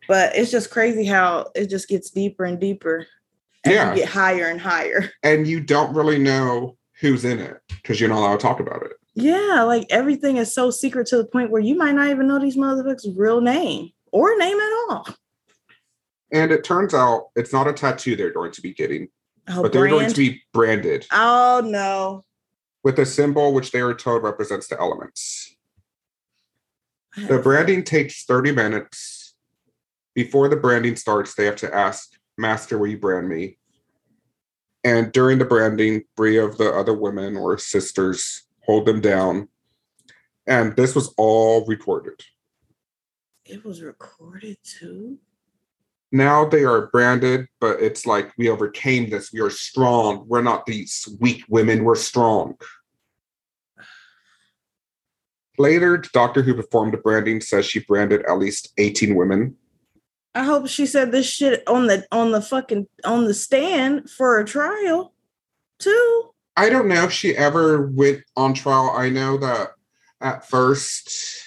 [0.09, 3.07] but it's just crazy how it just gets deeper and deeper
[3.65, 3.91] as Yeah.
[3.91, 5.11] you get higher and higher.
[5.23, 8.83] And you don't really know who's in it because you're not allowed to talk about
[8.83, 8.93] it.
[9.15, 12.39] Yeah, like everything is so secret to the point where you might not even know
[12.39, 15.07] these motherfuckers' real name or name at all.
[16.33, 19.09] And it turns out it's not a tattoo they're going to be getting,
[19.49, 22.23] Oh, but they're going to be branded oh no.
[22.85, 25.57] with a symbol which they are told represents the elements.
[27.17, 29.35] The branding takes 30 minutes.
[30.15, 33.59] Before the branding starts, they have to ask, Master, will you brand me?
[34.85, 39.49] And during the branding, three of the other women or sisters hold them down.
[40.47, 42.21] And this was all recorded.
[43.45, 45.19] It was recorded too.
[46.13, 49.33] Now they are branded, but it's like we overcame this.
[49.33, 50.25] We are strong.
[50.29, 51.83] We're not these weak women.
[51.83, 52.57] We're strong.
[55.59, 59.57] Later, the doctor who performed the branding says she branded at least 18 women.
[60.35, 64.39] I hope she said this shit on the on the fucking on the stand for
[64.39, 65.13] a trial
[65.81, 66.30] too.
[66.57, 68.93] I don't know if she ever went on trial.
[68.95, 69.71] I know that
[70.21, 71.47] at first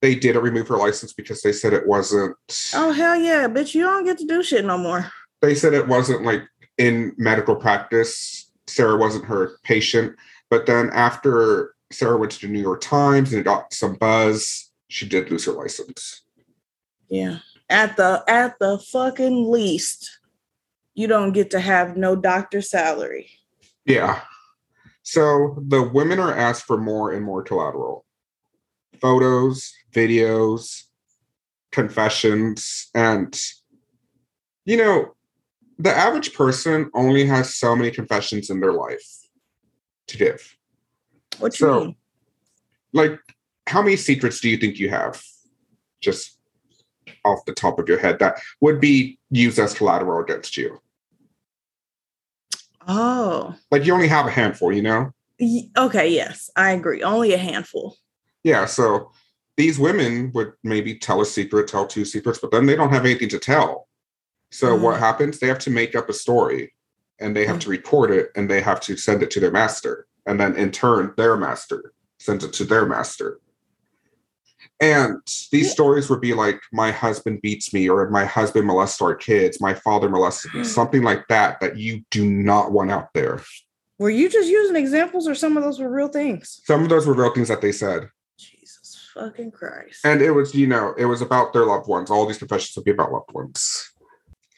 [0.00, 2.36] they didn't remove her license because they said it wasn't
[2.74, 3.74] Oh hell yeah, bitch!
[3.74, 5.10] You don't get to do shit no more.
[5.42, 6.42] they said it wasn't like
[6.78, 8.50] in medical practice.
[8.66, 10.16] Sarah wasn't her patient.
[10.50, 14.70] But then after Sarah went to the New York Times and it got some buzz,
[14.88, 16.22] she did lose her license.
[17.08, 17.38] Yeah,
[17.68, 20.18] at the at the fucking least,
[20.94, 23.30] you don't get to have no doctor salary.
[23.86, 24.20] Yeah.
[25.02, 28.04] So the women are asked for more and more collateral
[29.00, 30.84] photos, videos,
[31.70, 32.88] confessions.
[32.94, 33.38] And,
[34.64, 35.14] you know,
[35.78, 39.06] the average person only has so many confessions in their life
[40.08, 40.56] to give.
[41.38, 41.96] What you So- mean?
[42.92, 43.20] Like,
[43.66, 45.22] how many secrets do you think you have?
[46.00, 46.38] Just
[47.24, 50.80] off the top of your head that would be used as collateral against you.
[52.86, 55.10] Oh, Like, you only have a handful, you know?
[55.76, 56.08] Okay.
[56.08, 57.02] Yes, I agree.
[57.02, 57.96] Only a handful.
[58.44, 59.10] Yeah, so
[59.56, 63.04] these women would maybe tell a secret, tell two secrets, but then they don't have
[63.04, 63.88] anything to tell.
[64.52, 64.80] So Mhm.
[64.82, 65.38] what happens?
[65.38, 66.74] They have to make up a story
[67.18, 70.06] and they have to record it and they have to send it to their master.
[70.26, 73.40] And then in turn, their master sends it to their master.
[74.80, 75.20] And
[75.52, 79.60] these stories would be like, my husband beats me, or my husband molests our kids,
[79.60, 83.40] my father molested me, something like that, that you do not want out there.
[83.98, 86.60] Were you just using examples, or some of those were real things?
[86.64, 88.10] Some of those were real things that they said.
[88.38, 90.04] Jesus fucking Christ!
[90.04, 92.10] And it was, you know, it was about their loved ones.
[92.10, 93.90] All these confessions would be about loved ones.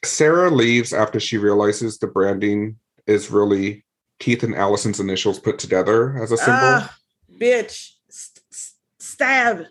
[0.05, 2.77] Sarah leaves after she realizes the branding
[3.07, 3.85] is really
[4.19, 6.59] Keith and Allison's initials put together as a symbol.
[6.61, 6.97] Ah,
[7.41, 9.67] bitch, St- st- stab.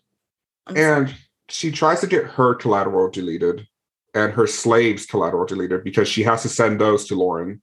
[0.69, 1.19] I'm and sorry.
[1.49, 3.67] she tries to get her collateral deleted
[4.13, 7.61] and her slaves' collateral deleted because she has to send those to Lauren.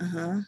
[0.00, 0.40] uh-huh.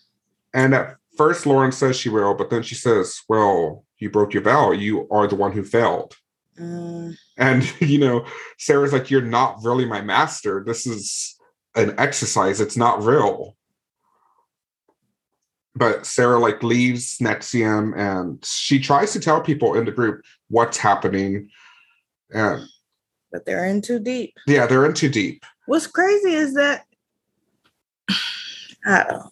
[0.54, 4.42] And at first, Lauren says she will, but then she says, Well, you broke your
[4.42, 4.72] vow.
[4.72, 6.16] You are the one who failed.
[6.58, 8.24] Mm, And, you know,
[8.58, 10.64] Sarah's like, You're not really my master.
[10.66, 11.36] This is
[11.74, 12.60] an exercise.
[12.60, 13.56] It's not real.
[15.74, 20.76] But Sarah like leaves NXIVM and she tries to tell people in the group what's
[20.78, 21.50] happening.
[22.32, 22.66] And
[23.32, 24.34] but they're in too deep.
[24.46, 25.44] yeah, they're in too deep.
[25.66, 26.84] What's crazy is that
[28.86, 29.30] I don't know.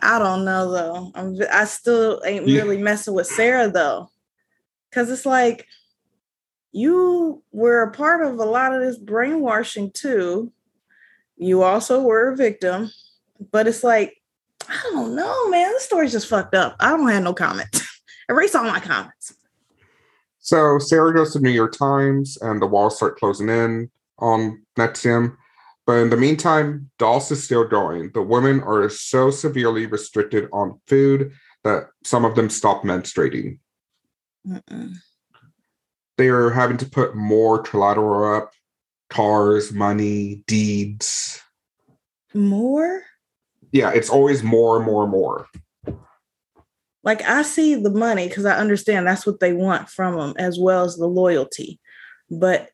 [0.00, 1.12] I don't know though.
[1.14, 2.62] I'm I still ain't Yeah.
[2.62, 4.10] really messing with Sarah though.
[4.92, 5.66] Cause it's like
[6.72, 10.52] you were a part of a lot of this brainwashing too.
[11.36, 12.90] You also were a victim,
[13.50, 14.16] but it's like,
[14.68, 15.70] I don't know, man.
[15.72, 16.76] This story's just fucked up.
[16.80, 17.82] I don't have no comments.
[18.28, 19.34] Erase all my comments.
[20.42, 25.36] So Sarah goes to New York Times and the walls start closing in on NXIVM.
[25.86, 28.10] But in the meantime, Dulce is still going.
[28.12, 31.32] The women are so severely restricted on food
[31.62, 33.58] that some of them stop menstruating.
[34.46, 34.94] Mm-mm.
[36.18, 38.50] They are having to put more collateral up
[39.10, 41.40] cars, money, deeds.
[42.34, 43.02] More?
[43.70, 45.46] Yeah, it's always more, more, more.
[47.04, 50.58] Like I see the money because I understand that's what they want from them, as
[50.58, 51.80] well as the loyalty.
[52.30, 52.70] But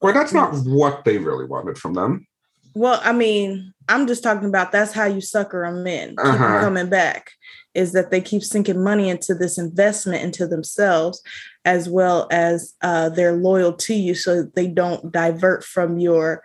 [0.00, 2.26] Well, that's not what they really wanted from them.
[2.74, 6.60] Well, I mean, I'm just talking about that's how you sucker them in, keep Uh-huh.
[6.60, 7.30] coming back,
[7.72, 11.22] is that they keep sinking money into this investment into themselves,
[11.64, 16.42] as well as uh, they're loyal to you, so they don't divert from your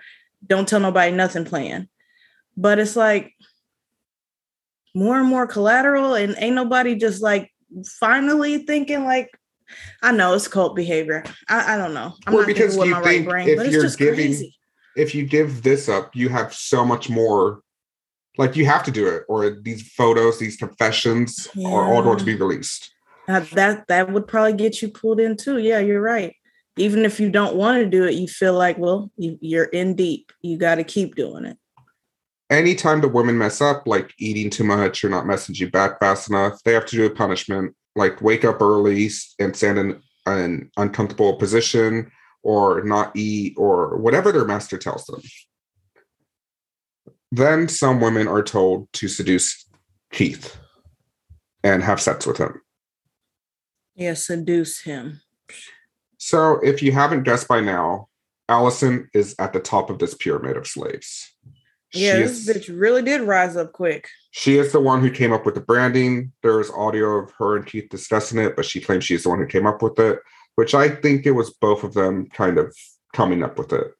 [0.47, 1.89] "don't tell nobody nothing" plan.
[2.55, 3.33] But it's like
[4.93, 7.51] more and more collateral, and ain't nobody just like
[7.99, 9.29] finally thinking like.
[10.03, 11.23] I know it's cult behavior.
[11.47, 12.13] I, I don't know.
[12.27, 13.97] I'm Well, not because with you my right think brain, if but it's you're just
[13.97, 14.53] giving- crazy.
[14.97, 17.61] If you give this up, you have so much more.
[18.37, 22.25] Like you have to do it, or these photos, these confessions are all going to
[22.25, 22.93] be released.
[23.29, 25.57] Uh, that that would probably get you pulled in too.
[25.59, 26.35] Yeah, you're right.
[26.77, 29.95] Even if you don't want to do it, you feel like, well, you, you're in
[29.95, 30.31] deep.
[30.41, 31.57] You got to keep doing it.
[32.51, 36.61] Anytime the women mess up, like eating too much or not messaging back fast enough,
[36.63, 41.37] they have to do a punishment, like wake up early and stand in an uncomfortable
[41.37, 42.11] position,
[42.43, 45.21] or not eat, or whatever their master tells them.
[47.31, 49.65] Then some women are told to seduce
[50.11, 50.57] Keith
[51.63, 52.61] and have sex with him.
[53.95, 55.21] Yeah, seduce him.
[56.17, 58.09] So, if you haven't guessed by now,
[58.49, 61.31] Allison is at the top of this pyramid of slaves.
[61.93, 64.07] Yeah, she, this is, bitch really did rise up quick.
[64.31, 66.31] she is the one who came up with the branding.
[66.41, 69.39] There is audio of her and Keith discussing it, but she claims she's the one
[69.39, 70.19] who came up with it,
[70.55, 72.75] which I think it was both of them kind of
[73.13, 73.93] coming up with it.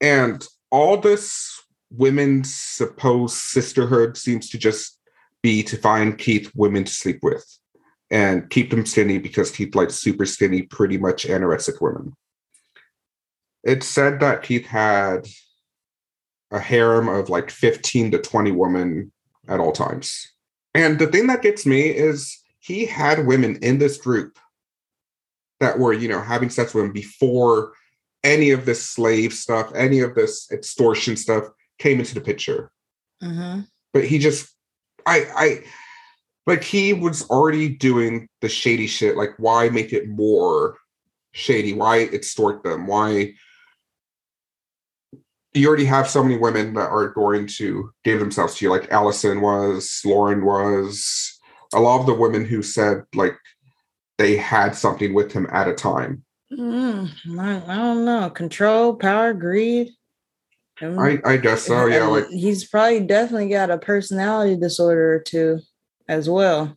[0.00, 4.98] And all this women's supposed sisterhood seems to just
[5.42, 7.46] be to find Keith women to sleep with
[8.10, 12.14] and keep them skinny because Keith likes super skinny, pretty much anorexic women.
[13.62, 15.26] It's said that Keith had
[16.54, 19.12] a harem of like 15 to 20 women
[19.48, 20.32] at all times.
[20.72, 24.38] And the thing that gets me is he had women in this group
[25.60, 27.72] that were, you know, having sex with him before
[28.22, 31.44] any of this slave stuff, any of this extortion stuff
[31.78, 32.70] came into the picture.
[33.20, 33.60] hmm
[33.92, 34.54] But he just,
[35.06, 35.64] I, I,
[36.46, 39.16] like he was already doing the shady shit.
[39.16, 40.78] Like, why make it more
[41.32, 41.72] shady?
[41.72, 42.86] Why extort them?
[42.86, 43.34] Why?
[45.54, 48.90] You already have so many women that are going to give themselves to you, like
[48.90, 51.38] Allison was, Lauren was,
[51.72, 53.36] a lot of the women who said like
[54.18, 56.24] they had something with him at a time.
[56.52, 58.30] Mm, I, don't know.
[58.30, 59.90] Control, power, greed.
[60.80, 61.86] I, I guess so.
[61.86, 65.60] Yeah, like he's probably definitely got a personality disorder or two
[66.08, 66.76] as well.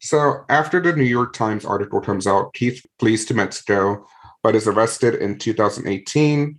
[0.00, 4.06] So after the New York Times article comes out, Keith flees to Mexico,
[4.42, 6.58] but is arrested in 2018,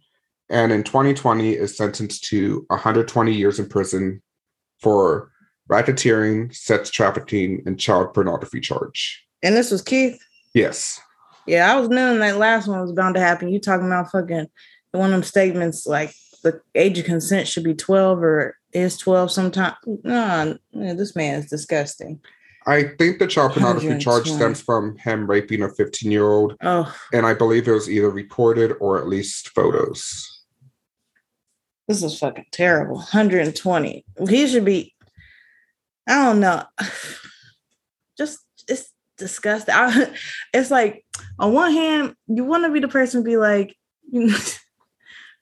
[0.49, 4.21] and in 2020 is sentenced to 120 years in prison
[4.81, 5.31] for
[5.69, 9.25] racketeering, sex trafficking, and child pornography charge.
[9.41, 10.19] And this was Keith.
[10.53, 10.99] Yes.
[11.47, 13.49] Yeah, I was knowing that last one was bound to happen.
[13.49, 14.47] You talking about fucking
[14.91, 19.31] one of them statements like the age of consent should be 12 or is 12
[19.31, 19.75] sometimes.
[20.03, 22.19] Yeah, this man is disgusting.
[22.67, 26.93] I think the child pornography charge stems from him raping a 15 year old, Oh,
[27.13, 30.34] and I believe it was either recorded or at least photos.
[31.87, 32.95] This is fucking terrible.
[32.95, 34.05] 120.
[34.27, 34.93] He should be,
[36.07, 36.63] I don't know.
[38.17, 39.75] Just it's disgusting.
[39.75, 40.13] I,
[40.53, 41.05] it's like
[41.39, 43.75] on one hand, you want to be the person be like,
[44.11, 44.37] you know,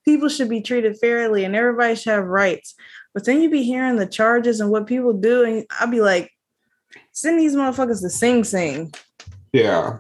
[0.05, 2.75] people should be treated fairly and everybody should have rights.
[3.13, 6.31] But then you be hearing the charges and what people do, and I'll be like,
[7.11, 8.91] send these motherfuckers to Sing Sing.
[9.51, 9.99] Yeah.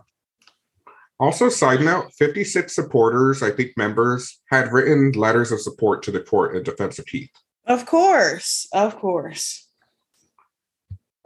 [1.23, 6.19] Also, side note 56 supporters, I think members, had written letters of support to the
[6.19, 7.31] court in defense of Keith.
[7.65, 9.69] Of course, of course.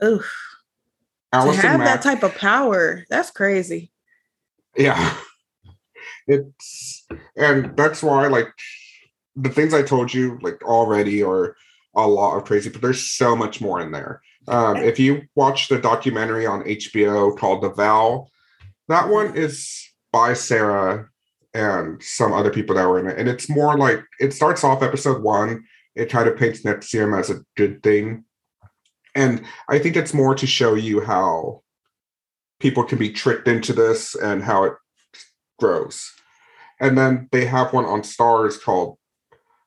[0.03, 0.21] Ooh,
[1.33, 3.91] to have Mack, that type of power, that's crazy.
[4.75, 5.17] yeah.
[6.27, 8.49] It's, and that's why, like,
[9.35, 11.55] the things I told you, like, already, are
[11.95, 14.21] a lot of crazy, but there's so much more in there.
[14.47, 18.27] Um, if you watch the documentary on HBO called The Vow,
[18.89, 21.09] that one is by Sarah
[21.53, 23.17] and some other people that were in it.
[23.17, 27.29] And it's more like it starts off episode one, it kind of paints NXIVM as
[27.29, 28.25] a good thing.
[29.15, 31.63] And I think it's more to show you how
[32.59, 34.73] people can be tricked into this and how it
[35.59, 36.11] grows.
[36.79, 38.97] And then they have one on Starz called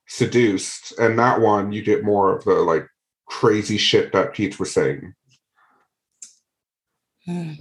[0.06, 2.86] Seduced, and that one you get more of the like
[3.26, 5.14] crazy shit that Pete was saying.
[7.24, 7.52] Hmm.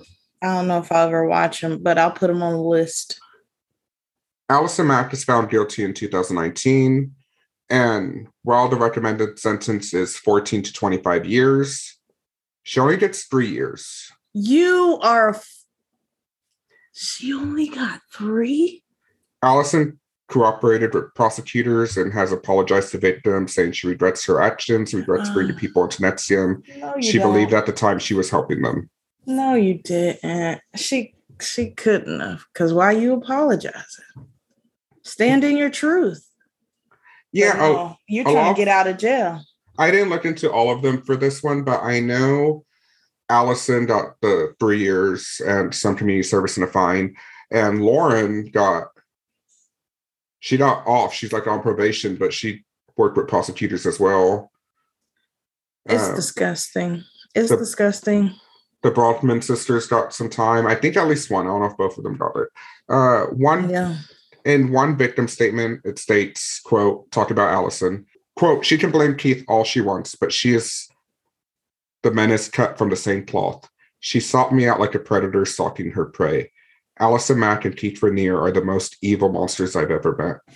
[0.41, 3.19] I don't know if I'll ever watch them, but I'll put them on the list.
[4.49, 7.13] Allison Mack is found guilty in 2019,
[7.69, 11.97] and while the recommended sentence is 14 to 25 years,
[12.63, 14.11] she only gets three years.
[14.33, 15.29] You are.
[15.29, 15.55] F-
[16.93, 18.83] she only got three.
[19.43, 25.29] Allison cooperated with prosecutors and has apologized to victims, saying she regrets her actions, regrets
[25.31, 26.77] bringing people into NXIVM.
[26.77, 27.31] No, She don't.
[27.31, 28.89] believed at the time she was helping them.
[29.29, 30.59] No, you didn't.
[30.75, 32.43] She she couldn't have.
[32.55, 34.05] Cause why you apologizing?
[35.03, 36.27] Stand in your truth.
[37.31, 39.41] Yeah, oh, you're trying lot- to get out of jail.
[39.77, 42.65] I didn't look into all of them for this one, but I know
[43.29, 47.15] Allison got the three years and some community service and a fine,
[47.51, 48.87] and Lauren got
[50.39, 51.13] she got off.
[51.13, 52.65] She's like on probation, but she
[52.97, 54.51] worked with prosecutors as well.
[55.85, 57.03] It's Uh, disgusting.
[57.35, 58.33] It's the- disgusting.
[58.81, 60.65] The Bronfman sisters got some time.
[60.65, 61.45] I think at least one.
[61.45, 62.47] I don't know if both of them got it.
[62.87, 63.97] Uh, one Yeah.
[64.45, 68.05] in one victim statement, it states, quote, talk about Allison.
[68.37, 70.87] Quote, she can blame Keith all she wants, but she is
[72.03, 73.69] the menace cut from the same cloth.
[73.99, 76.51] She sought me out like a predator stalking her prey.
[76.97, 80.55] Allison Mack and Keith Raniere are the most evil monsters I've ever met.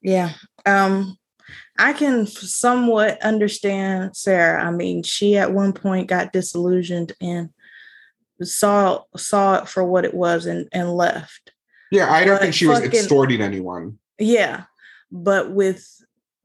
[0.00, 0.32] Yeah.
[0.64, 1.17] Um,
[1.78, 4.62] I can somewhat understand Sarah.
[4.64, 7.50] I mean, she at one point got disillusioned and
[8.42, 11.52] saw saw it for what it was and and left.
[11.90, 13.98] Yeah, I don't But think she was extorting anyone.
[14.18, 14.64] Yeah.
[15.10, 15.86] But with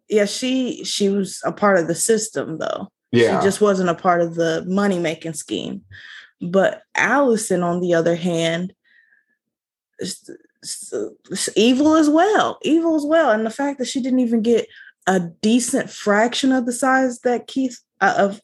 [0.08, 2.90] yeah, she she was a part of the system though.
[3.12, 3.40] Yeah.
[3.40, 5.82] She just wasn't a part of the money making scheme.
[6.42, 8.74] But Allison, on the other hand,
[10.00, 10.30] is,
[10.62, 10.94] is-
[11.30, 12.58] is evil as well.
[12.64, 13.32] Evil as well.
[13.32, 14.68] And the fact that she didn't even get
[15.08, 18.42] a decent fraction of the size that Keith uh, of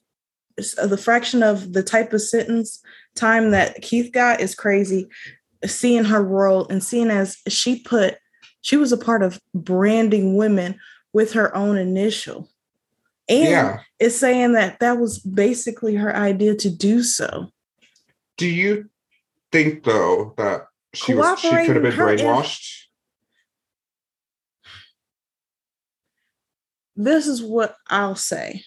[0.78, 2.82] uh, the fraction of the type of sentence
[3.16, 5.08] time that Keith got is crazy.
[5.66, 8.18] Seeing her role and seeing as she put,
[8.62, 10.80] she was a part of branding women
[11.14, 12.50] with her own initial.
[13.28, 13.80] And yeah.
[14.00, 17.52] is saying that that was basically her idea to do so.
[18.38, 18.90] Do you
[19.52, 22.86] think though that she was she could have been brainwashed?
[27.00, 28.66] This is what I'll say.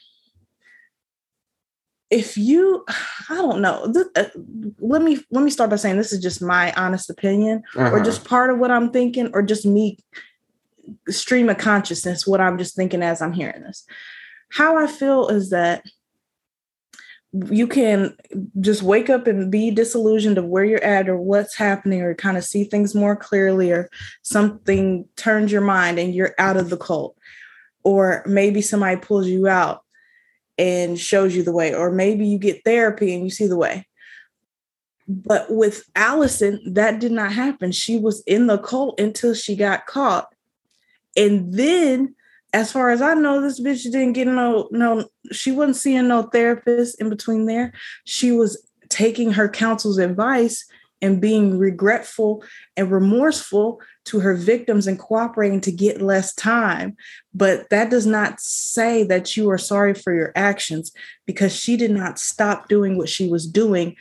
[2.10, 2.82] If you,
[3.28, 3.92] I don't know.
[4.16, 4.24] Uh,
[4.80, 8.04] let me let me start by saying this is just my honest opinion, or Uh-huh.
[8.04, 9.98] just part of what I'm thinking, or just me
[11.10, 13.84] stream of consciousness, what I'm just thinking as I'm hearing this.
[14.48, 15.84] How I feel is that
[17.50, 18.16] you can
[18.60, 22.38] just wake up and be disillusioned of where you're at or what's happening or kind
[22.38, 23.90] of see things more clearly or
[24.22, 27.16] something turns your mind and you're out of the cult
[27.84, 29.82] or maybe somebody pulls you out
[30.58, 33.86] and shows you the way or maybe you get therapy and you see the way.
[35.08, 37.72] But with allison that did not happen.
[37.72, 40.28] She was in the cult until she got caught.
[41.16, 42.14] And then
[42.54, 46.24] as far as i know this bitch didn't get no no she wasn't seeing no
[46.24, 47.72] therapist in between there.
[48.04, 50.66] She was taking her counsel's advice
[51.00, 52.44] and being regretful
[52.76, 56.96] and remorseful to her victims and cooperating to get less time.
[57.32, 60.92] But that does not say that you are sorry for your actions
[61.26, 63.96] because she did not stop doing what she was doing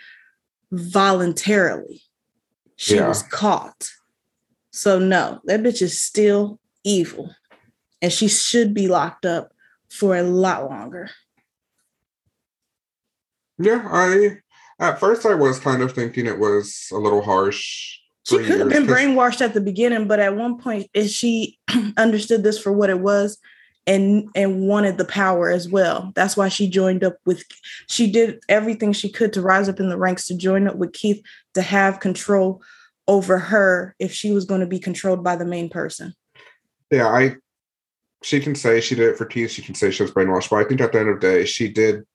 [0.72, 2.02] voluntarily.
[2.76, 3.08] She Yeah.
[3.08, 3.92] was caught.
[4.72, 7.36] So, no, that bitch is still evil
[8.02, 9.54] and she should be locked up
[9.90, 11.12] for a lot longer.
[13.60, 14.40] Yeah, I
[14.80, 18.00] at first I was kind of thinking it was a little harsh.
[18.24, 21.58] She could have been brainwashed at the beginning, but at one point, is she
[21.98, 23.40] understood this for what it was
[23.88, 26.12] and and wanted the power as well.
[26.16, 27.44] That's why she joined up with.
[27.88, 30.94] She did everything she could to rise up in the ranks to join up with
[30.94, 31.22] Keith
[31.56, 32.62] to have control
[33.08, 36.14] over her if she was going to be controlled by the main person.
[36.92, 37.38] Yeah, I
[38.22, 40.58] she can say she did it for Keith, she can say she was brainwashed, but
[40.58, 42.06] I think at the end of the day, she did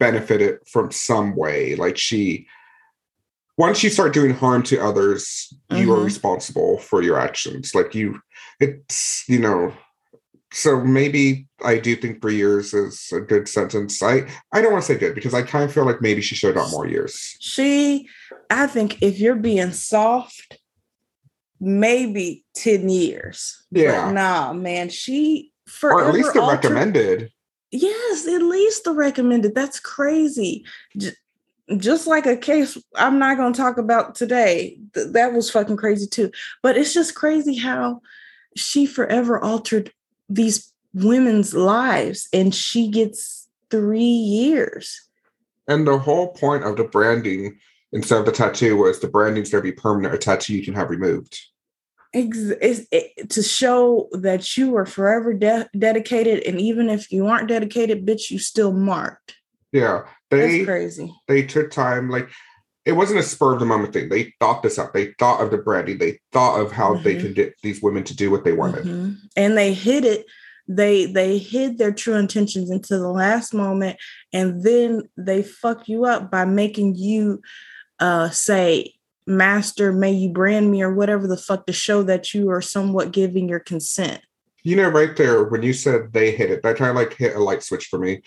[0.00, 1.74] benefit it from some way.
[1.74, 2.46] Like she
[3.56, 6.04] once you start doing harm to others, you are Mhm.
[6.04, 7.74] responsible for your actions.
[7.74, 8.20] Like you
[8.60, 9.72] it's you know
[10.52, 14.02] so maybe I do think three years is a good sentence.
[14.02, 16.34] I I don't want to say good because I kind of feel like maybe she
[16.34, 17.36] should have got more years.
[17.40, 18.08] She,
[18.48, 20.58] I think, if you're being soft,
[21.60, 23.66] maybe ten years.
[23.70, 24.06] Yeah.
[24.06, 27.30] But nah, man, she for Or at least the recommended.
[27.72, 29.54] Yes, at least the recommended.
[29.54, 30.64] That's crazy.
[31.76, 34.78] Just like a case I'm not going to talk about today.
[34.94, 36.30] Th- that was fucking crazy too.
[36.62, 38.02] But it's just crazy how
[38.56, 39.92] she forever altered
[40.28, 45.02] these women's lives and she gets 3 years.
[45.68, 47.58] And the whole point of the branding
[47.92, 50.14] instead of the tattoo was the branding's going to be permanent.
[50.14, 51.38] A tattoo you can have removed.
[52.14, 52.52] Ex-
[52.92, 58.06] it, to show that you are forever de- dedicated and even if you aren't dedicated
[58.06, 59.34] bitch you still marked.
[59.72, 61.14] Yeah, That's they crazy.
[61.28, 62.08] they took time.
[62.10, 62.28] Like
[62.84, 64.08] it wasn't a spur of the moment thing.
[64.08, 64.92] They thought this up.
[64.94, 65.98] They thought of the branding.
[65.98, 67.20] They thought of how they Mhm.
[67.20, 68.84] could get these women to do what they wanted.
[68.84, 69.16] Mhm.
[69.36, 70.26] And they hid it.
[70.68, 73.98] They they hid their true intentions until the last moment,
[74.32, 77.40] and then they fuck you up by making you
[78.00, 78.94] uh say,
[79.26, 83.12] "Master, may you brand me" or whatever the fuck to show that you are somewhat
[83.12, 84.20] giving your consent.
[84.64, 87.36] You know, right there when you said they hit it, that kind of like hit
[87.36, 88.22] a light switch for me.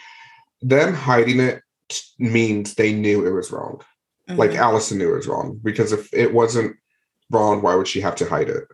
[0.62, 1.62] Them hiding it
[2.18, 3.82] means they knew it was wrong.
[4.28, 4.58] Like Mhm.
[4.58, 6.76] Allison knew it was wrong because if it wasn't
[7.32, 8.66] wrong, why would she have to hide it?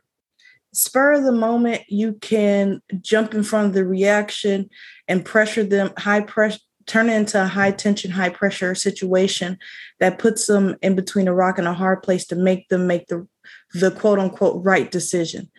[0.75, 4.69] spur of the moment, you can jump in front of the reaction
[5.07, 9.57] and pressure them high pressure turn it into a high tension high pressure situation
[9.99, 13.07] that puts them in between a rock and a hard place to make them make
[13.07, 13.27] the
[13.73, 15.49] the quote unquote right decision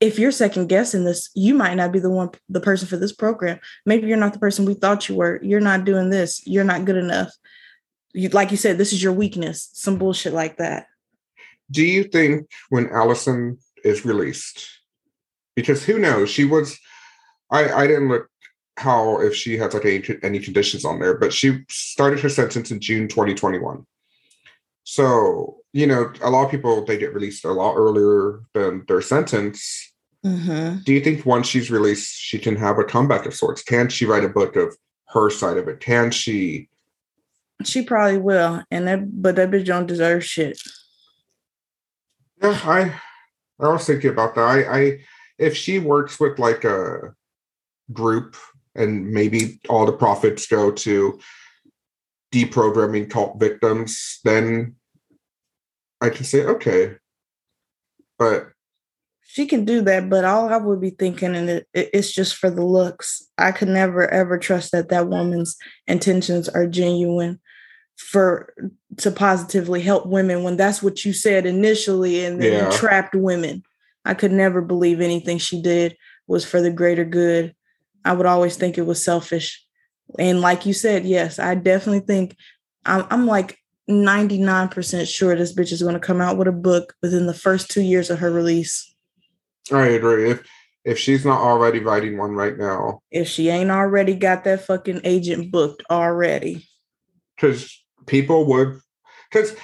[0.00, 3.12] if you're second guessing this you might not be the one the person for this
[3.12, 3.58] program.
[3.84, 5.40] Maybe you're not the person we thought you were.
[5.42, 6.46] You're not doing this.
[6.46, 7.30] You're not good enough.
[8.12, 9.70] You, like you said this is your weakness.
[9.72, 10.86] Some bullshit like that.
[11.70, 14.68] Do you think when Allison is released,
[15.54, 16.78] because who knows, she was,
[17.50, 18.28] I I didn't look
[18.76, 22.70] how if she has like any, any conditions on there, but she started her sentence
[22.70, 23.84] in June 2021.
[24.84, 29.02] So you know, a lot of people they get released a lot earlier than their
[29.02, 29.87] sentence.
[30.24, 30.78] Mm-hmm.
[30.84, 33.62] Do you think once she's released, she can have a comeback of sorts?
[33.62, 34.76] Can she write a book of
[35.08, 35.80] her side of it?
[35.80, 36.68] Can she?
[37.64, 40.60] She probably will, and that but that bitch don't deserve shit.
[42.42, 42.94] Yeah, I
[43.60, 44.42] I was thinking about that.
[44.42, 44.98] I, I
[45.38, 47.14] if she works with like a
[47.92, 48.36] group
[48.74, 51.18] and maybe all the profits go to
[52.32, 54.76] deprogramming cult victims, then
[56.00, 56.96] I can say okay.
[58.18, 58.50] But
[59.38, 62.34] She can do that, but all I would be thinking, and it, it- it's just
[62.34, 63.22] for the looks.
[63.38, 67.38] I could never ever trust that that woman's intentions are genuine
[67.96, 68.52] for
[68.96, 72.70] to positively help women when that's what you said initially, and then Yeah.
[72.70, 73.62] trapped women.
[74.04, 77.54] I could never believe anything she did was for the greater good.
[78.04, 79.64] I would always think it was selfish.
[80.18, 82.34] And like you said, yes, I definitely think
[82.84, 83.56] I'm, I'm like
[83.88, 87.70] 99% sure this bitch is going to come out with a book within the first
[87.70, 88.87] two years of her release.
[89.72, 90.30] I agree.
[90.30, 90.42] If
[90.84, 95.02] if she's not already writing one right now, If she ain't already got that fucking
[95.04, 96.66] agent booked already.
[97.36, 98.80] because people would
[99.30, 99.54] because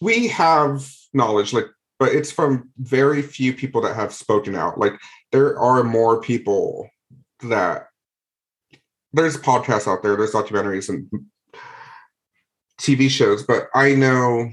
[0.00, 1.66] we have knowledge like
[1.98, 4.92] but it's from very few people that have spoken out like
[5.32, 6.88] there are more people
[7.42, 7.86] that
[9.14, 11.08] there's podcasts out there there's documentaries and
[12.78, 14.48] tv shows but i know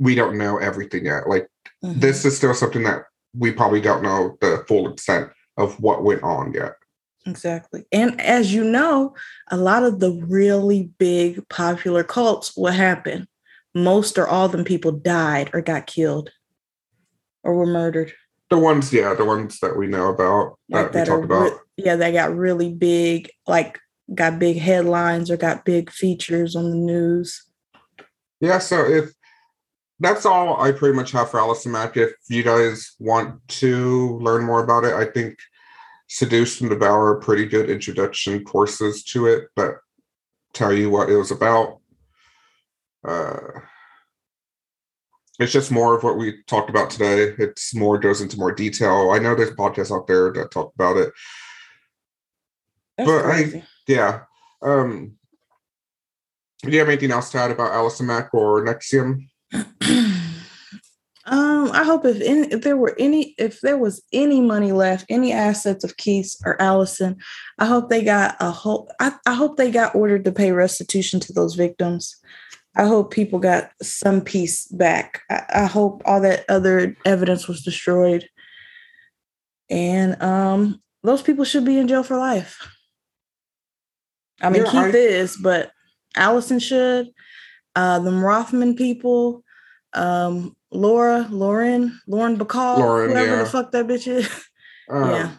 [0.00, 1.46] we don't know everything yet like
[1.84, 2.00] Mhm.
[2.00, 3.04] this is still something that
[3.38, 6.74] we probably don't know the full extent of what went on yet
[7.28, 7.84] Exactly.
[7.90, 9.16] And as you know,
[9.50, 13.26] a lot of the really big popular cults, what happened?
[13.74, 16.30] Most or all of them people died or got killed
[17.42, 18.12] or were murdered.
[18.48, 21.24] the ones yeah the ones that we know about Like that we that are talked
[21.24, 23.78] about re- yeah, they got really big, like
[24.14, 27.44] got big headlines or got big features on the news.
[28.40, 29.10] Yeah, so if
[30.00, 31.96] that's all I pretty much have for Allison Mack.
[31.96, 35.38] If you guys want to learn more about it, I think
[36.08, 39.76] Seduced and The Vow are pretty good introduction courses to it, but
[40.52, 41.80] tell you what it was about.
[43.06, 43.38] Uh,
[45.38, 47.34] it's just more of what we talked about today.
[47.38, 49.10] It's more goes into more detail.
[49.10, 51.12] I know there's podcasts out there that talk about it.
[52.96, 54.20] That's But I- Yeah.
[54.62, 55.18] Um,
[56.62, 59.28] do you have anything else to add about Allison Mack or NXIVM?
[59.52, 59.66] Um,
[61.72, 65.32] I hope if any, if there were any, if there was any money left, any
[65.32, 67.16] assets of Keith or Allison,
[67.58, 68.90] I hope they got a whole.
[69.00, 72.16] I, I hope they got ordered to pay restitution to those victims.
[72.76, 75.22] I hope people got some piece back.
[75.30, 78.28] I, I hope all that other evidence was destroyed.
[79.70, 82.58] And um, those people should be in jail for life.
[84.40, 85.72] I mean, Keith is, but
[86.14, 87.10] Allison should.
[87.76, 89.44] Uh, the Rothman people,
[89.92, 93.42] um, Laura, Lauren, Lauren Bacall, Lauren, whoever yeah.
[93.44, 94.28] the fuck that bitch is.
[94.88, 95.32] Um, yeah.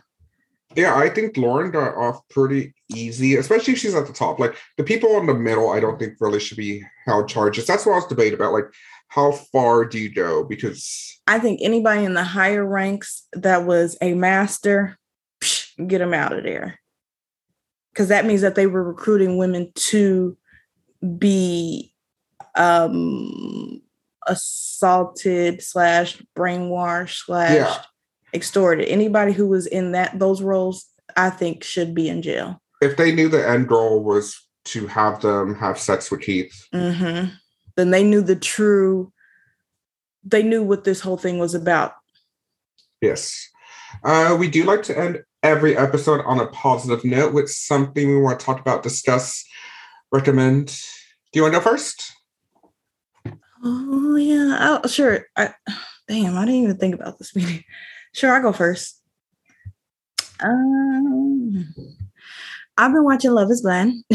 [0.76, 4.40] Yeah, I think Lauren got off pretty easy, especially if she's at the top.
[4.40, 7.66] Like the people in the middle, I don't think really should be held charges.
[7.66, 8.52] That's what I was debating about.
[8.52, 8.66] Like,
[9.08, 10.44] how far do you go?
[10.44, 14.98] Because I think anybody in the higher ranks that was a master,
[15.42, 16.78] psh, get them out of there.
[17.94, 20.38] Because that means that they were recruiting women to
[21.18, 21.94] be
[22.58, 23.82] um
[24.28, 27.82] assaulted slash brainwashed slash Yeah.
[28.34, 28.88] extorted.
[28.90, 30.86] Anybody who was in that those roles,
[31.16, 32.62] I think should be in jail.
[32.82, 37.26] if they knew the end goal was to have them have sex with Keith, hmm
[37.76, 39.12] Then they knew the true,
[40.24, 41.94] they knew what this whole thing was about.
[43.02, 43.50] yes.
[44.04, 48.18] Uh, we do like to end every episode on a positive note with something we
[48.22, 49.44] want to talk about, discuss,
[50.12, 50.68] recommend.
[51.32, 52.04] Do you want to go first?
[53.64, 55.26] Oh yeah, oh, sure.
[55.36, 55.54] I
[56.08, 57.64] damn, I didn't even think about this meeting.
[58.14, 59.02] Sure, I'll go first.
[60.40, 61.74] Um,
[62.78, 64.04] I've been watching Love Is Blind.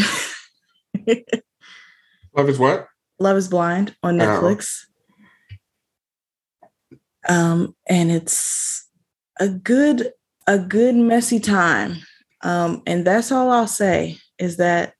[2.37, 2.87] Love is what?
[3.19, 4.25] Love Is Blind on Oh.
[4.25, 4.85] Netflix.
[7.29, 8.89] Um, and it's
[9.39, 10.11] a good,
[10.47, 11.97] a good messy time.
[12.43, 14.95] Um, and that's all I'll say is that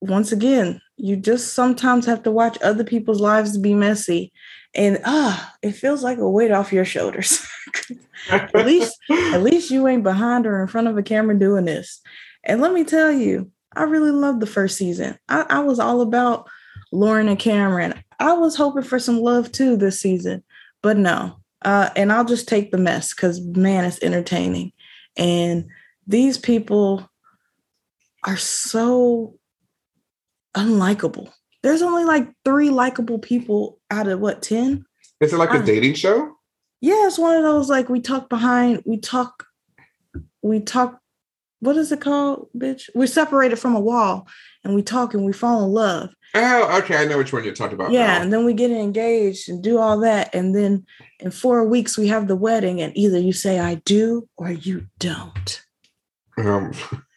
[0.00, 4.32] once again, you just sometimes have to watch other people's lives be messy.
[4.74, 7.46] And ah, it feels like a weight off your shoulders.
[8.30, 12.00] at least at least you ain't behind or in front of a camera doing this.
[12.44, 15.18] And let me tell you, I really loved the first season.
[15.28, 16.48] I, I was all about
[16.92, 17.94] Lauren and Cameron.
[18.20, 20.42] I was hoping for some love too this season,
[20.82, 21.36] but no.
[21.62, 24.72] Uh, and I'll just take the mess because man, it's entertaining.
[25.16, 25.66] And
[26.06, 27.08] these people
[28.24, 29.34] are so
[30.56, 31.30] unlikable.
[31.62, 34.84] There's only like three likable people out of what, 10?
[35.20, 35.62] Is it like a Uh.
[35.62, 36.32] dating show?
[36.80, 39.46] Yeah, it's one of those like we talk behind, we talk,
[40.42, 40.98] we talk.
[41.60, 42.90] What is it called, bitch?
[42.94, 44.28] We're separated from a wall,
[44.62, 46.10] and we talk and we fall in love.
[46.34, 46.96] Oh, okay.
[46.96, 47.90] I know which one you're talking about.
[47.92, 48.22] yeah, now.
[48.22, 50.84] and then we get engaged and do all that, and then
[51.20, 54.86] in four weeks we have the wedding, and either you say I do or you
[54.98, 55.62] don't.
[56.36, 56.72] Um,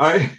[0.00, 0.32] I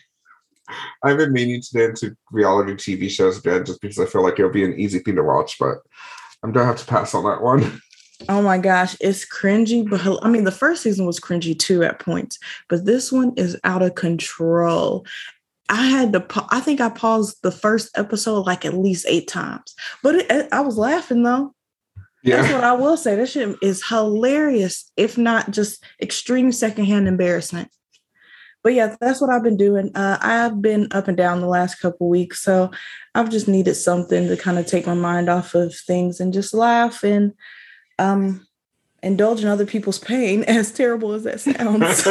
[1.04, 4.40] I've been meaning to get into reality TV shows again just because I feel like
[4.40, 5.78] it'll be an easy thing to watch, but
[6.44, 7.82] I'm gonna have to pass on that one.
[8.30, 12.00] Oh my gosh, it's cringy, but I mean, the first season was cringy too at
[12.00, 15.06] points, but this one is out of control.
[15.70, 19.28] I had to, pa- I think I paused the first episode like at least eight
[19.28, 21.54] times, but it, I was laughing though.
[22.24, 22.42] Yeah.
[22.42, 23.16] That's what I will say.
[23.16, 27.70] This shit is hilarious, if not just extreme secondhand embarrassment.
[28.68, 29.96] But yeah, that's what I've been doing.
[29.96, 32.70] Uh, I've been up and down the last couple weeks, so
[33.16, 36.54] I've just needed something to kind of take my mind off of things and just
[36.54, 37.32] laugh and
[37.98, 38.46] um,
[39.02, 42.04] indulge in other people's pain, as terrible as that sounds.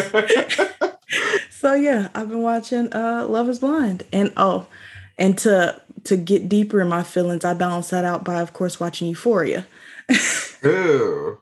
[1.50, 4.66] so yeah, I've been watching uh, Love Is Blind, and oh,
[5.18, 8.80] and to to get deeper in my feelings, I balance that out by, of course,
[8.80, 9.66] watching Euphoria.
[10.64, 11.38] Ooh.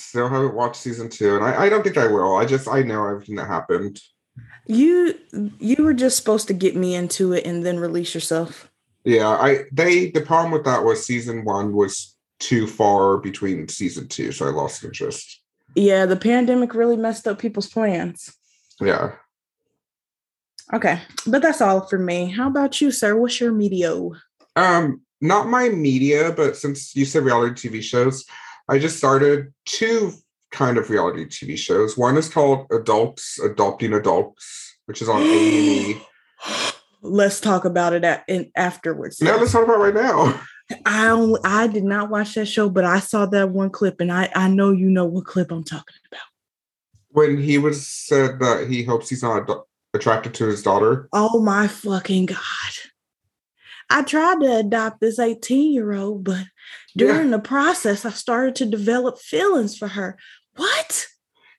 [0.00, 2.36] Still haven't watched season two, and I, I don't think I will.
[2.36, 4.00] I just I know everything that happened.
[4.66, 5.14] You
[5.58, 8.70] you were just supposed to get me into it and then release yourself.
[9.04, 14.08] Yeah, I they the problem with that was season one was too far between season
[14.08, 15.42] two, so I lost interest.
[15.74, 18.34] Yeah, the pandemic really messed up people's plans.
[18.80, 19.12] Yeah.
[20.72, 22.30] Okay, but that's all for me.
[22.30, 23.16] How about you, sir?
[23.16, 23.94] What's your media?
[24.56, 28.24] Um, not my media, but since you said reality TV shows,
[28.70, 30.12] I just started two
[30.52, 31.98] kind of reality TV shows.
[31.98, 36.00] One is called Adults Adopting Adults, which is on A&E.
[37.02, 39.20] Let's talk about it at, in, afterwards.
[39.20, 40.38] Now let's talk about it right now.
[40.84, 44.12] I only, I did not watch that show, but I saw that one clip, and
[44.12, 46.20] I I know you know what clip I'm talking about.
[47.08, 49.64] When he was said that he hopes he's not ado-
[49.94, 51.08] attracted to his daughter.
[51.14, 52.38] Oh my fucking god!
[53.88, 56.44] I tried to adopt this 18 year old, but
[56.96, 60.18] during the process, I started to develop feelings for her.
[60.56, 61.06] What?